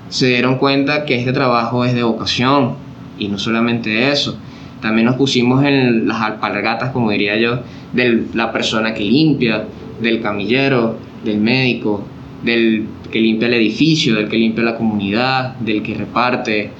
[0.09, 2.74] Se dieron cuenta que este trabajo es de vocación
[3.18, 4.38] y no solamente eso.
[4.81, 7.61] También nos pusimos en las alpargatas, como diría yo,
[7.92, 9.64] de la persona que limpia,
[10.00, 12.04] del camillero, del médico,
[12.44, 16.70] del que limpia el edificio, del que limpia la comunidad, del que reparte.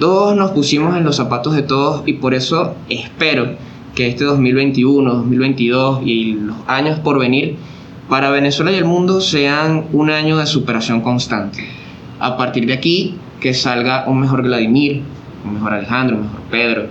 [0.00, 3.56] Todos nos pusimos en los zapatos de todos y por eso espero
[3.94, 7.56] que este 2021, 2022 y los años por venir
[8.08, 11.68] para Venezuela y el mundo sean un año de superación constante.
[12.18, 15.02] A partir de aquí, que salga un mejor Vladimir,
[15.44, 16.86] un mejor Alejandro, un mejor Pedro,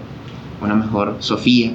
[0.61, 1.71] una mejor Sofía.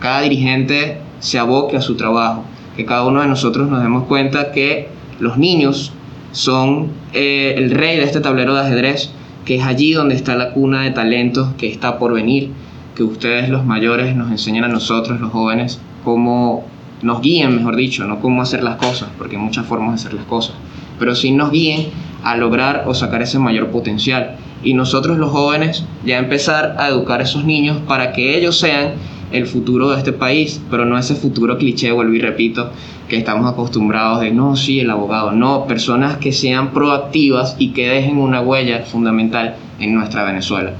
[0.00, 2.44] Cada dirigente se aboque a su trabajo,
[2.78, 4.88] que cada uno de nosotros nos demos cuenta que
[5.20, 5.92] los niños
[6.30, 9.12] son eh, el rey de este tablero de ajedrez,
[9.44, 12.50] que es allí donde está la cuna de talentos que está por venir,
[12.94, 16.64] que ustedes los mayores nos enseñan a nosotros, los jóvenes, cómo
[17.02, 20.14] nos guíen, mejor dicho, no cómo hacer las cosas, porque hay muchas formas de hacer
[20.14, 20.54] las cosas,
[20.98, 21.88] pero sí nos guíen
[22.22, 24.36] a lograr o sacar ese mayor potencial.
[24.62, 28.92] Y nosotros los jóvenes ya empezar a educar a esos niños para que ellos sean
[29.32, 32.70] el futuro de este país, pero no ese futuro cliché, vuelvo y repito,
[33.08, 37.88] que estamos acostumbrados de no, sí, el abogado, no, personas que sean proactivas y que
[37.88, 40.72] dejen una huella fundamental en nuestra Venezuela.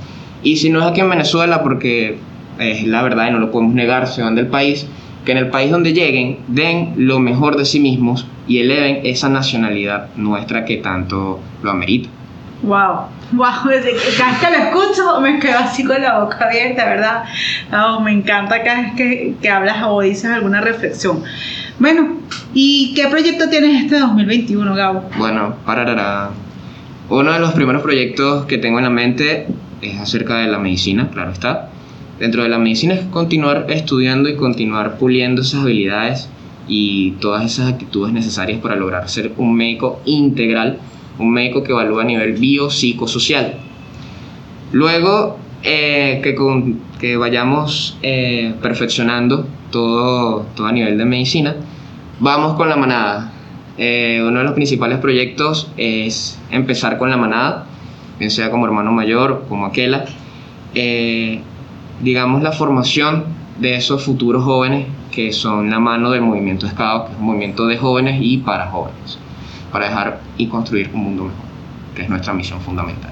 [0.42, 2.18] Y si no es aquí en Venezuela, porque
[2.58, 4.86] es la verdad y no lo podemos negar, se van del país,
[5.24, 9.28] que en el país donde lleguen den lo mejor de sí mismos y eleven esa
[9.28, 12.08] nacionalidad nuestra que tanto lo amerita.
[12.62, 13.84] Wow, wow, cada vez
[14.40, 17.24] que lo escucho me quedo así con la boca abierta, ¿verdad?
[18.02, 21.24] me encanta cada vez que, que hablas o dices alguna reflexión.
[21.78, 22.18] Bueno,
[22.54, 25.10] ¿y qué proyecto tienes este 2021, Gabo?
[25.18, 26.30] Bueno, para
[27.08, 29.48] uno de los primeros proyectos que tengo en la mente
[29.80, 31.68] es acerca de la medicina, claro está.
[32.18, 36.28] Dentro de la medicina es continuar estudiando y continuar puliendo esas habilidades
[36.68, 40.78] y todas esas actitudes necesarias para lograr ser un médico integral,
[41.18, 43.54] un médico que evalúa a nivel biopsicosocial.
[44.72, 46.34] Luego eh, que,
[46.98, 51.56] que, vayamos eh, perfeccionando todo, todo a nivel de medicina,
[52.20, 53.32] vamos con la manada.
[53.78, 57.66] Eh, uno de los principales proyectos es empezar con la manada,
[58.18, 60.04] bien sea como hermano mayor, como aquela.
[62.02, 63.24] digamos la formación
[63.60, 67.66] de esos futuros jóvenes que son la mano del movimiento Scout, que es un movimiento
[67.66, 69.18] de jóvenes y para jóvenes,
[69.72, 71.44] para dejar y construir un mundo mejor,
[71.94, 73.10] que es nuestra misión fundamental.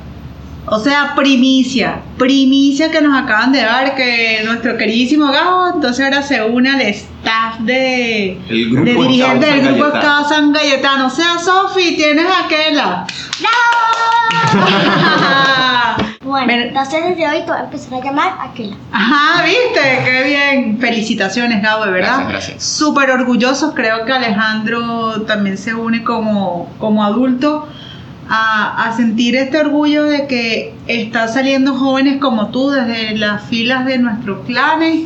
[0.66, 6.22] O sea, primicia, primicia que nos acaban de dar, que nuestro queridísimo Gabo, entonces ahora
[6.22, 9.88] se une al staff de, El de grupo dirigente Scout del grupo.
[9.88, 11.06] Scout San Cayetano.
[11.06, 13.06] O sea, Sofi, tienes aquella.
[16.30, 18.76] Bueno, Pero- entonces desde hoy te voy a empezar a llamar Aquila.
[18.92, 20.78] Ajá, viste, qué bien.
[20.78, 22.20] Felicitaciones, Gabo, de verdad.
[22.28, 22.62] Gracias, gracias.
[22.64, 27.68] Súper orgullosos, creo que Alejandro también se une como, como adulto
[28.28, 33.84] a, a sentir este orgullo de que está saliendo jóvenes como tú desde las filas
[33.86, 35.00] de nuestros clanes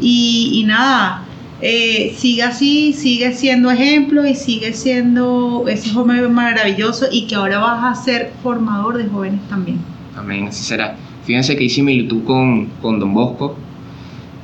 [0.00, 1.22] y, y nada,
[1.60, 7.58] eh, sigue así, sigue siendo ejemplo y sigue siendo ese joven maravilloso y que ahora
[7.58, 9.78] vas a ser formador de jóvenes también.
[10.16, 10.96] Amén, así será.
[11.24, 13.56] Fíjense que hice similitud con, con Don Bosco,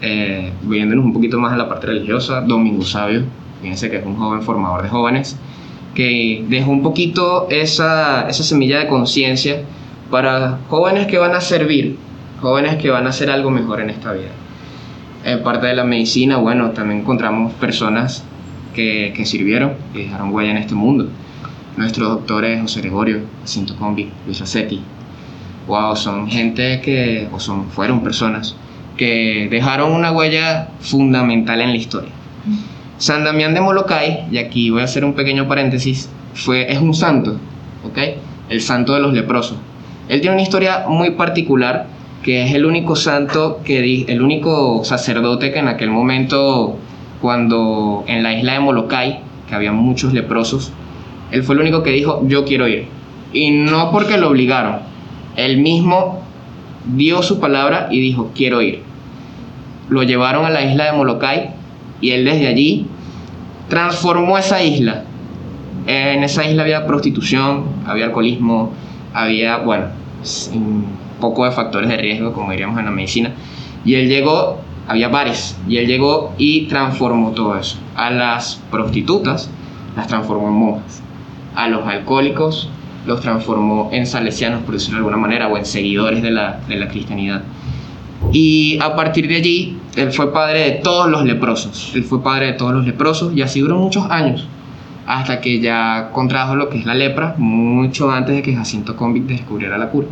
[0.00, 3.24] eh, viéndonos un poquito más a la parte religiosa, Domingo Sabio,
[3.60, 5.36] fíjense que es un joven formador de jóvenes,
[5.94, 9.62] que dejó un poquito esa, esa semilla de conciencia
[10.10, 11.96] para jóvenes que van a servir,
[12.40, 14.30] jóvenes que van a hacer algo mejor en esta vida.
[15.24, 18.24] En parte de la medicina, bueno, también encontramos personas
[18.74, 21.08] que, que sirvieron, que dejaron huella en este mundo.
[21.76, 24.80] Nuestros doctores José Gregorio, Jacinto Combi, Luis Racetti,
[25.66, 28.56] wow, son gente que, o son, fueron personas
[28.96, 32.10] que dejaron una huella fundamental en la historia.
[32.98, 36.92] San Damián de Molokai, y aquí voy a hacer un pequeño paréntesis, fue, es un
[36.92, 37.38] santo,
[37.82, 37.98] ¿ok?
[38.50, 39.56] El santo de los leprosos.
[40.08, 41.86] Él tiene una historia muy particular,
[42.22, 46.76] que es el único santo, que el único sacerdote que en aquel momento,
[47.22, 50.72] cuando en la isla de Molokai, que había muchos leprosos,
[51.30, 52.86] él fue el único que dijo, yo quiero ir.
[53.32, 54.80] Y no porque lo obligaron,
[55.36, 56.22] él mismo
[56.94, 58.82] dio su palabra y dijo, quiero ir.
[59.88, 61.50] Lo llevaron a la isla de Molokai
[62.00, 62.86] y él desde allí
[63.68, 65.04] transformó esa isla.
[65.86, 68.72] En esa isla había prostitución, había alcoholismo,
[69.14, 69.86] había, bueno,
[70.52, 70.84] un
[71.20, 73.32] poco de factores de riesgo, como diríamos en la medicina.
[73.84, 77.78] Y él llegó, había bares, y él llegó y transformó todo eso.
[77.96, 79.50] A las prostitutas
[79.96, 81.02] las transformó en monjas.
[81.54, 82.68] A los alcohólicos
[83.10, 86.76] los transformó en salesianos, por decirlo de alguna manera, o en seguidores de la, de
[86.76, 87.42] la cristianidad.
[88.32, 91.92] Y a partir de allí, él fue padre de todos los leprosos.
[91.94, 94.46] Él fue padre de todos los leprosos y así duró muchos años.
[95.06, 99.26] Hasta que ya contrajo lo que es la lepra, mucho antes de que Jacinto Convict
[99.26, 100.06] descubriera la cura.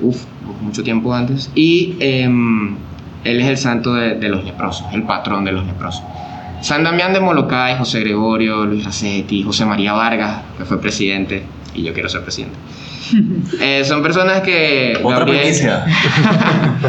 [0.00, 0.24] Uf,
[0.60, 1.50] mucho tiempo antes.
[1.54, 2.76] Y em,
[3.24, 6.02] él es el santo de, de los leprosos, el patrón de los leprosos.
[6.60, 11.42] San Damián de Molokai, José Gregorio, Luis Racetti, José María Vargas, que fue presidente,
[11.74, 12.56] y yo quiero ser presidente.
[13.60, 14.96] Eh, son personas que...
[15.02, 15.84] Otra Gabriel- primicia.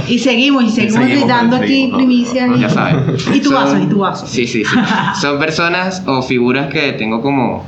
[0.07, 2.47] Y seguimos, y seguimos, seguimos, dando aquí no, primicias.
[2.47, 3.15] no, y- Ya saben.
[3.33, 4.27] Y tu vaso, y tu vaso.
[4.27, 4.77] Sí, sí, sí.
[5.19, 7.65] Son personas o figuras que tengo como,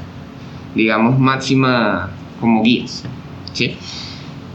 [0.75, 3.03] digamos, máxima, como guías.
[3.53, 3.75] ¿Sí?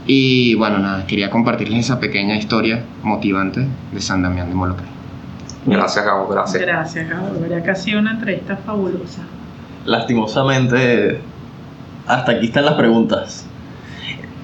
[0.07, 4.85] Y bueno, nada, quería compartirles esa pequeña historia motivante de San Damián de Molokai.
[5.65, 6.61] Gracias, Gabo, gracias.
[6.63, 7.31] Gracias, Gabo.
[7.69, 9.23] Ha sido una entrevista fabulosa.
[9.85, 11.19] Lastimosamente,
[12.09, 13.45] hasta aquí están las preguntas.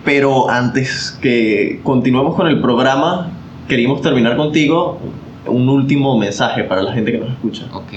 [0.05, 3.31] Pero antes que continuemos con el programa,
[3.67, 4.99] queríamos terminar contigo
[5.47, 7.65] un último mensaje para la gente que nos escucha.
[7.73, 7.91] Ok.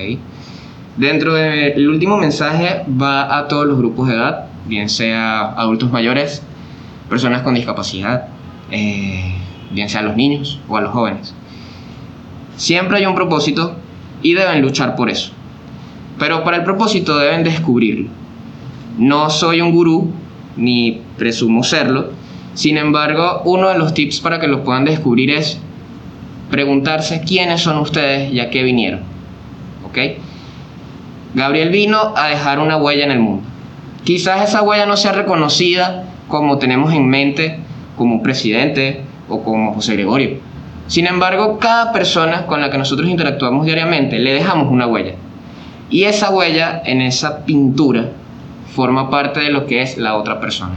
[0.96, 6.42] Dentro del último mensaje va a todos los grupos de edad, bien sea adultos mayores,
[7.10, 8.28] personas con discapacidad,
[8.70, 9.34] eh,
[9.70, 11.34] bien sea a los niños o a los jóvenes.
[12.56, 13.76] Siempre hay un propósito
[14.22, 15.30] y deben luchar por eso.
[16.18, 18.08] Pero para el propósito deben descubrirlo.
[18.98, 20.10] No soy un gurú,
[20.56, 22.10] ni presumo serlo.
[22.54, 25.60] Sin embargo, uno de los tips para que lo puedan descubrir es
[26.50, 29.00] preguntarse quiénes son ustedes y a qué vinieron.
[29.86, 29.98] ¿Ok?
[31.34, 33.44] Gabriel vino a dejar una huella en el mundo.
[34.02, 37.60] Quizás esa huella no sea reconocida como tenemos en mente
[37.96, 40.38] como un presidente o como José Gregorio.
[40.88, 45.12] Sin embargo, cada persona con la que nosotros interactuamos diariamente le dejamos una huella.
[45.88, 48.08] Y esa huella en esa pintura
[48.78, 50.76] forma parte de lo que es la otra persona.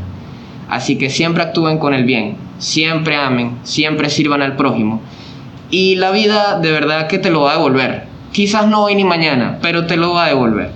[0.68, 5.02] Así que siempre actúen con el bien, siempre amen, siempre sirvan al prójimo.
[5.70, 8.06] Y la vida de verdad que te lo va a devolver.
[8.32, 10.72] Quizás no hoy ni mañana, pero te lo va a devolver.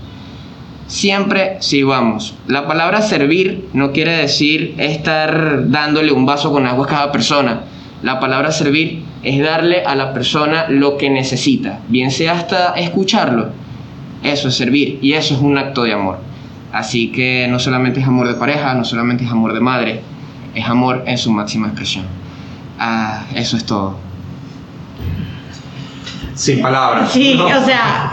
[0.86, 2.36] Siempre sirvamos.
[2.46, 7.62] La palabra servir no quiere decir estar dándole un vaso con agua a cada persona.
[8.04, 13.50] La palabra servir es darle a la persona lo que necesita, bien sea hasta escucharlo.
[14.22, 16.35] Eso es servir y eso es un acto de amor.
[16.76, 20.02] Así que no solamente es amor de pareja, no solamente es amor de madre,
[20.54, 22.04] es amor en su máxima expresión.
[22.78, 23.96] Ah, eso es todo.
[26.34, 27.12] Sin palabras.
[27.14, 27.46] Sí, No.
[27.46, 28.12] o sea,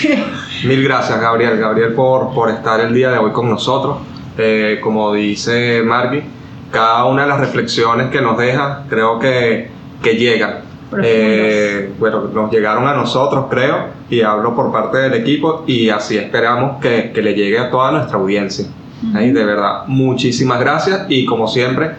[0.64, 1.58] Mil gracias, Gabriel.
[1.58, 3.98] Gabriel, por, por estar el día de hoy con nosotros.
[4.38, 6.22] Eh, como dice Margie,
[6.70, 9.70] cada una de las reflexiones que nos deja, creo que,
[10.02, 10.60] que llegan.
[11.02, 16.16] Eh, bueno, nos llegaron a nosotros, creo, y hablo por parte del equipo, y así
[16.16, 18.66] esperamos que, que le llegue a toda nuestra audiencia.
[19.14, 21.92] Ahí, de verdad, muchísimas gracias, y como siempre,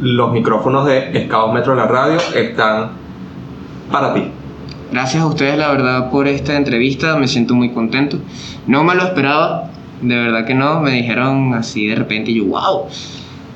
[0.00, 2.90] los micrófonos de Scouts Metro de la Radio están
[3.90, 4.22] para ti.
[4.90, 7.16] Gracias a ustedes, la verdad, por esta entrevista.
[7.16, 8.18] Me siento muy contento.
[8.66, 10.80] No me lo esperaba, de verdad que no.
[10.80, 12.86] Me dijeron así de repente y yo, wow,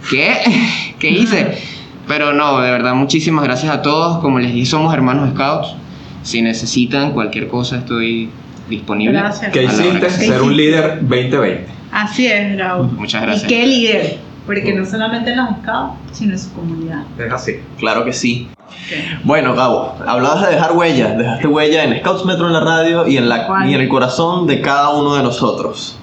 [0.08, 0.32] ¿qué?
[1.00, 1.58] ¿Qué hice?
[2.06, 4.18] Pero no, de verdad, muchísimas gracias a todos.
[4.18, 5.74] Como les dije, somos hermanos scouts.
[6.24, 8.30] Si necesitan cualquier cosa, estoy
[8.68, 9.18] disponible.
[9.18, 9.52] Gracias.
[9.52, 10.10] ¿Qué hiciste?
[10.10, 11.66] Ser un líder 2020.
[11.92, 12.84] así es, Gabo.
[12.84, 13.44] Muchas gracias.
[13.44, 17.02] Y qué líder, porque no solamente en los scouts, sino en su comunidad.
[17.18, 17.52] Es así.
[17.78, 18.48] Claro que sí.
[19.22, 21.14] Bueno, Gabo, hablabas de dejar huella.
[21.14, 23.70] Dejaste huella en Scouts Metro en la radio y en, la, ¿Cuál?
[23.70, 25.98] y en el corazón de cada uno de nosotros.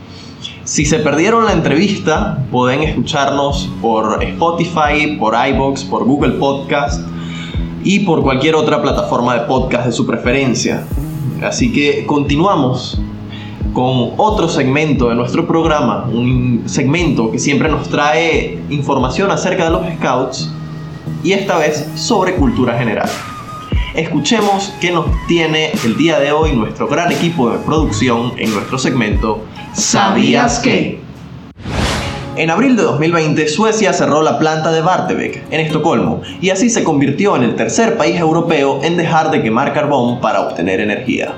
[0.63, 7.01] Si se perdieron la entrevista, pueden escucharnos por Spotify, por iBox, por Google Podcast
[7.83, 10.85] y por cualquier otra plataforma de podcast de su preferencia.
[11.41, 13.01] Así que continuamos
[13.73, 19.71] con otro segmento de nuestro programa, un segmento que siempre nos trae información acerca de
[19.71, 20.51] los scouts
[21.23, 23.09] y esta vez sobre cultura general.
[23.95, 28.77] Escuchemos qué nos tiene el día de hoy nuestro gran equipo de producción en nuestro
[28.77, 29.41] segmento
[29.73, 30.99] ¿Sabías qué?
[32.37, 36.81] En abril de 2020, Suecia cerró la planta de Bartebek, en Estocolmo, y así se
[36.81, 41.33] convirtió en el tercer país europeo en dejar de quemar carbón para obtener energía.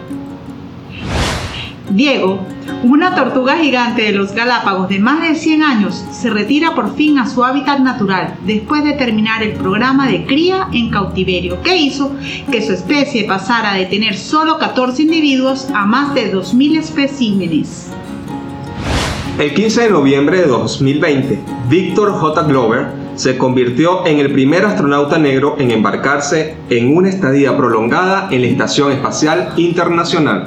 [1.90, 2.40] Diego,
[2.84, 7.18] una tortuga gigante de los Galápagos de más de 100 años, se retira por fin
[7.18, 12.12] a su hábitat natural después de terminar el programa de cría en cautiverio que hizo
[12.52, 17.92] que su especie pasara de tener solo 14 individuos a más de 2.000 especímenes.
[19.40, 22.44] El 15 de noviembre de 2020, Victor J.
[22.44, 28.42] Glover se convirtió en el primer astronauta negro en embarcarse en una estadía prolongada en
[28.42, 30.46] la Estación Espacial Internacional.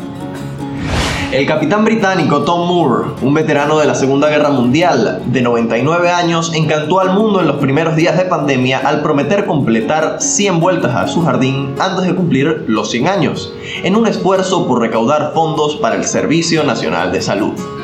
[1.32, 6.53] El capitán británico Tom Moore, un veterano de la Segunda Guerra Mundial de 99 años,
[6.55, 11.09] encantó al mundo en los primeros días de pandemia al prometer completar 100 vueltas a
[11.09, 15.97] su jardín antes de cumplir los 100 años, en un esfuerzo por recaudar fondos para
[15.97, 17.75] el Servicio Nacional de Salud.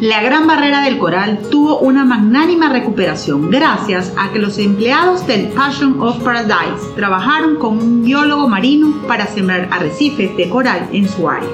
[0.00, 5.48] La Gran Barrera del Coral tuvo una magnánima recuperación gracias a que los empleados del
[5.48, 11.28] Passion of Paradise trabajaron con un biólogo marino para sembrar arrecifes de coral en su
[11.28, 11.48] área.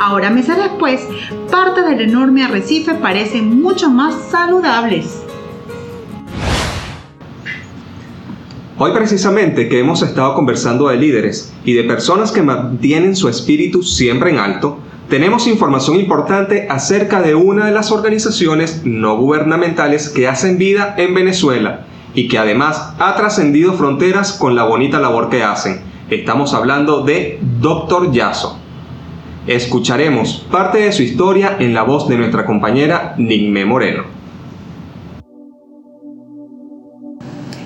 [0.00, 1.00] Ahora, meses después,
[1.50, 5.22] partes del enorme arrecife parecen mucho más saludables.
[8.78, 13.82] Hoy precisamente que hemos estado conversando de líderes y de personas que mantienen su espíritu
[13.82, 14.78] siempre en alto,
[15.10, 21.14] tenemos información importante acerca de una de las organizaciones no gubernamentales que hacen vida en
[21.14, 21.80] Venezuela
[22.14, 25.80] y que además ha trascendido fronteras con la bonita labor que hacen.
[26.10, 28.12] Estamos hablando de Dr.
[28.12, 28.56] Yaso.
[29.48, 34.19] Escucharemos parte de su historia en la voz de nuestra compañera Nigme Moreno.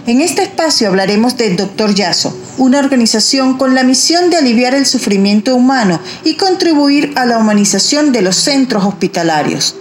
[0.06, 4.84] En este espacio hablaremos de Doctor Yaso, una organización con la misión de aliviar el
[4.84, 9.76] sufrimiento humano y contribuir a la humanización de los centros hospitalarios.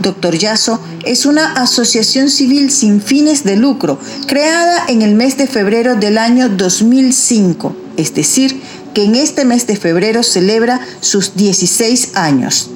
[0.00, 5.46] Doctor Yaso es una asociación civil sin fines de lucro creada en el mes de
[5.46, 8.60] febrero del año 2005, es decir,
[8.94, 12.70] que en este mes de febrero celebra sus 16 años.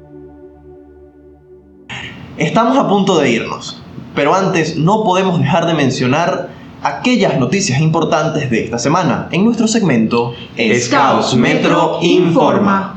[2.38, 3.82] Estamos a punto de irnos,
[4.16, 9.68] pero antes no podemos dejar de mencionar aquellas noticias importantes de esta semana en nuestro
[9.68, 12.96] segmento Scouts Metro Informa.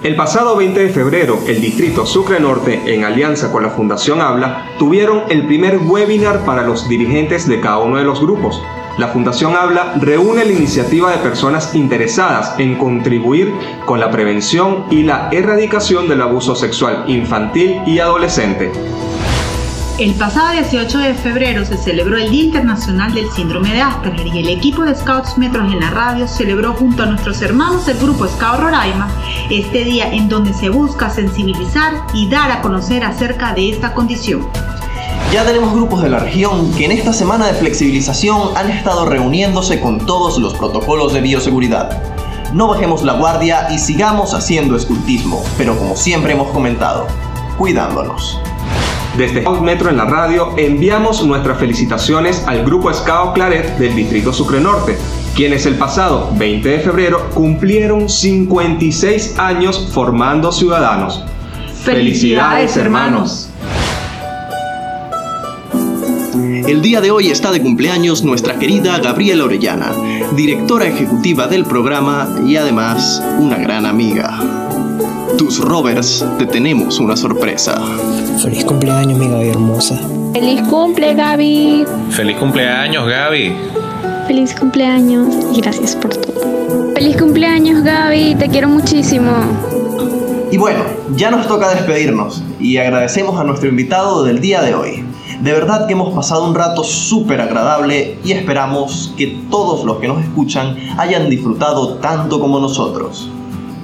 [0.00, 4.70] El pasado 20 de febrero, el Distrito Sucre Norte, en alianza con la Fundación Habla,
[4.78, 8.62] tuvieron el primer webinar para los dirigentes de cada uno de los grupos.
[8.96, 13.52] La Fundación Habla reúne la iniciativa de personas interesadas en contribuir
[13.86, 18.70] con la prevención y la erradicación del abuso sexual infantil y adolescente.
[19.98, 24.38] El pasado 18 de febrero se celebró el Día Internacional del Síndrome de Asperger y
[24.38, 28.28] el equipo de Scouts Metros en la radio celebró junto a nuestros hermanos del grupo
[28.28, 29.08] Scout Roraima
[29.50, 34.46] este día en donde se busca sensibilizar y dar a conocer acerca de esta condición.
[35.32, 39.80] Ya tenemos grupos de la región que en esta semana de flexibilización han estado reuniéndose
[39.80, 42.00] con todos los protocolos de bioseguridad.
[42.52, 47.08] No bajemos la guardia y sigamos haciendo escultismo, pero como siempre hemos comentado,
[47.58, 48.40] cuidándonos.
[49.18, 54.32] Desde Scout Metro en la radio enviamos nuestras felicitaciones al grupo Scout Claret del Distrito
[54.32, 54.96] Sucre Norte,
[55.34, 61.24] quienes el pasado 20 de febrero cumplieron 56 años formando ciudadanos.
[61.82, 63.50] Felicidades, hermanos.
[66.68, 69.90] El día de hoy está de cumpleaños nuestra querida Gabriela Orellana,
[70.36, 74.67] directora ejecutiva del programa y además una gran amiga.
[75.38, 77.80] Tus Rovers, te tenemos una sorpresa.
[78.42, 79.96] Feliz cumpleaños, mi Gaby hermosa.
[80.32, 81.84] Feliz cumple, Gaby.
[82.10, 83.54] Feliz cumpleaños, Gaby.
[84.26, 86.92] Feliz cumpleaños y gracias por todo.
[86.92, 88.34] Feliz cumpleaños, Gaby.
[88.34, 89.30] Te quiero muchísimo.
[90.50, 90.80] Y bueno,
[91.14, 95.04] ya nos toca despedirnos y agradecemos a nuestro invitado del día de hoy.
[95.40, 100.08] De verdad que hemos pasado un rato súper agradable y esperamos que todos los que
[100.08, 103.30] nos escuchan hayan disfrutado tanto como nosotros.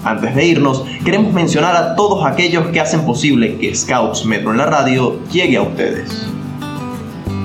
[0.04, 4.58] Antes de irnos, queremos mencionar a todos aquellos que hacen posible que Scouts Metro en
[4.58, 6.28] la radio llegue a ustedes.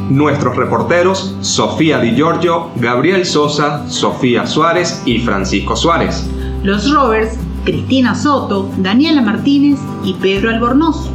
[0.10, 6.28] Nuestros reporteros, Sofía Di Giorgio, Gabriel Sosa, Sofía Suárez y Francisco Suárez.
[6.64, 11.10] Los Rovers, Cristina Soto, Daniela Martínez y Pedro Albornoz.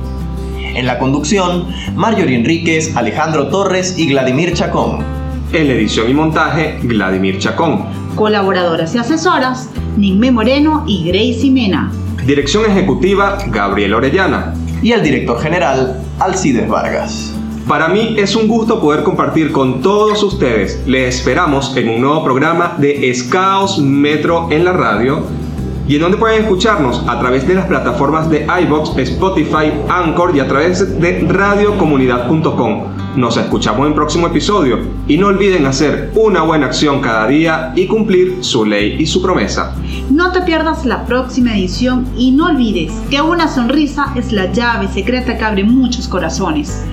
[0.59, 5.01] En la conducción, Marjorie Enríquez, Alejandro Torres y Vladimir Chacón.
[5.53, 7.85] En la edición y montaje, Vladimir Chacón.
[8.15, 11.93] Colaboradoras y asesoras, Nigme Moreno y Gracie Mena.
[12.27, 14.55] Dirección ejecutiva, Gabriel Orellana.
[14.83, 17.35] Y el director general, Alcides Vargas.
[17.69, 20.83] Para mí es un gusto poder compartir con todos ustedes.
[20.87, 25.23] Les esperamos en un nuevo programa de Scouts Metro en la radio
[25.89, 30.41] y en donde pueden escucharnos a través de las plataformas de iBox, Spotify, Anchor y
[30.41, 33.04] a través de radiocomunidad.com.
[33.17, 37.73] Nos escuchamos en el próximo episodio y no olviden hacer una buena acción cada día
[37.77, 39.75] y cumplir su ley y su promesa.
[40.11, 44.89] No te pierdas la próxima edición y no olvides que una sonrisa es la llave
[44.89, 46.85] secreta que abre muchos corazones.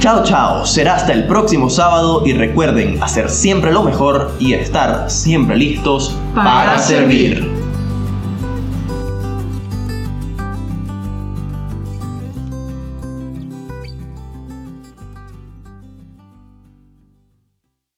[0.00, 0.66] Chao, chao.
[0.66, 6.18] Será hasta el próximo sábado y recuerden hacer siempre lo mejor y estar siempre listos
[6.34, 7.61] para, servir.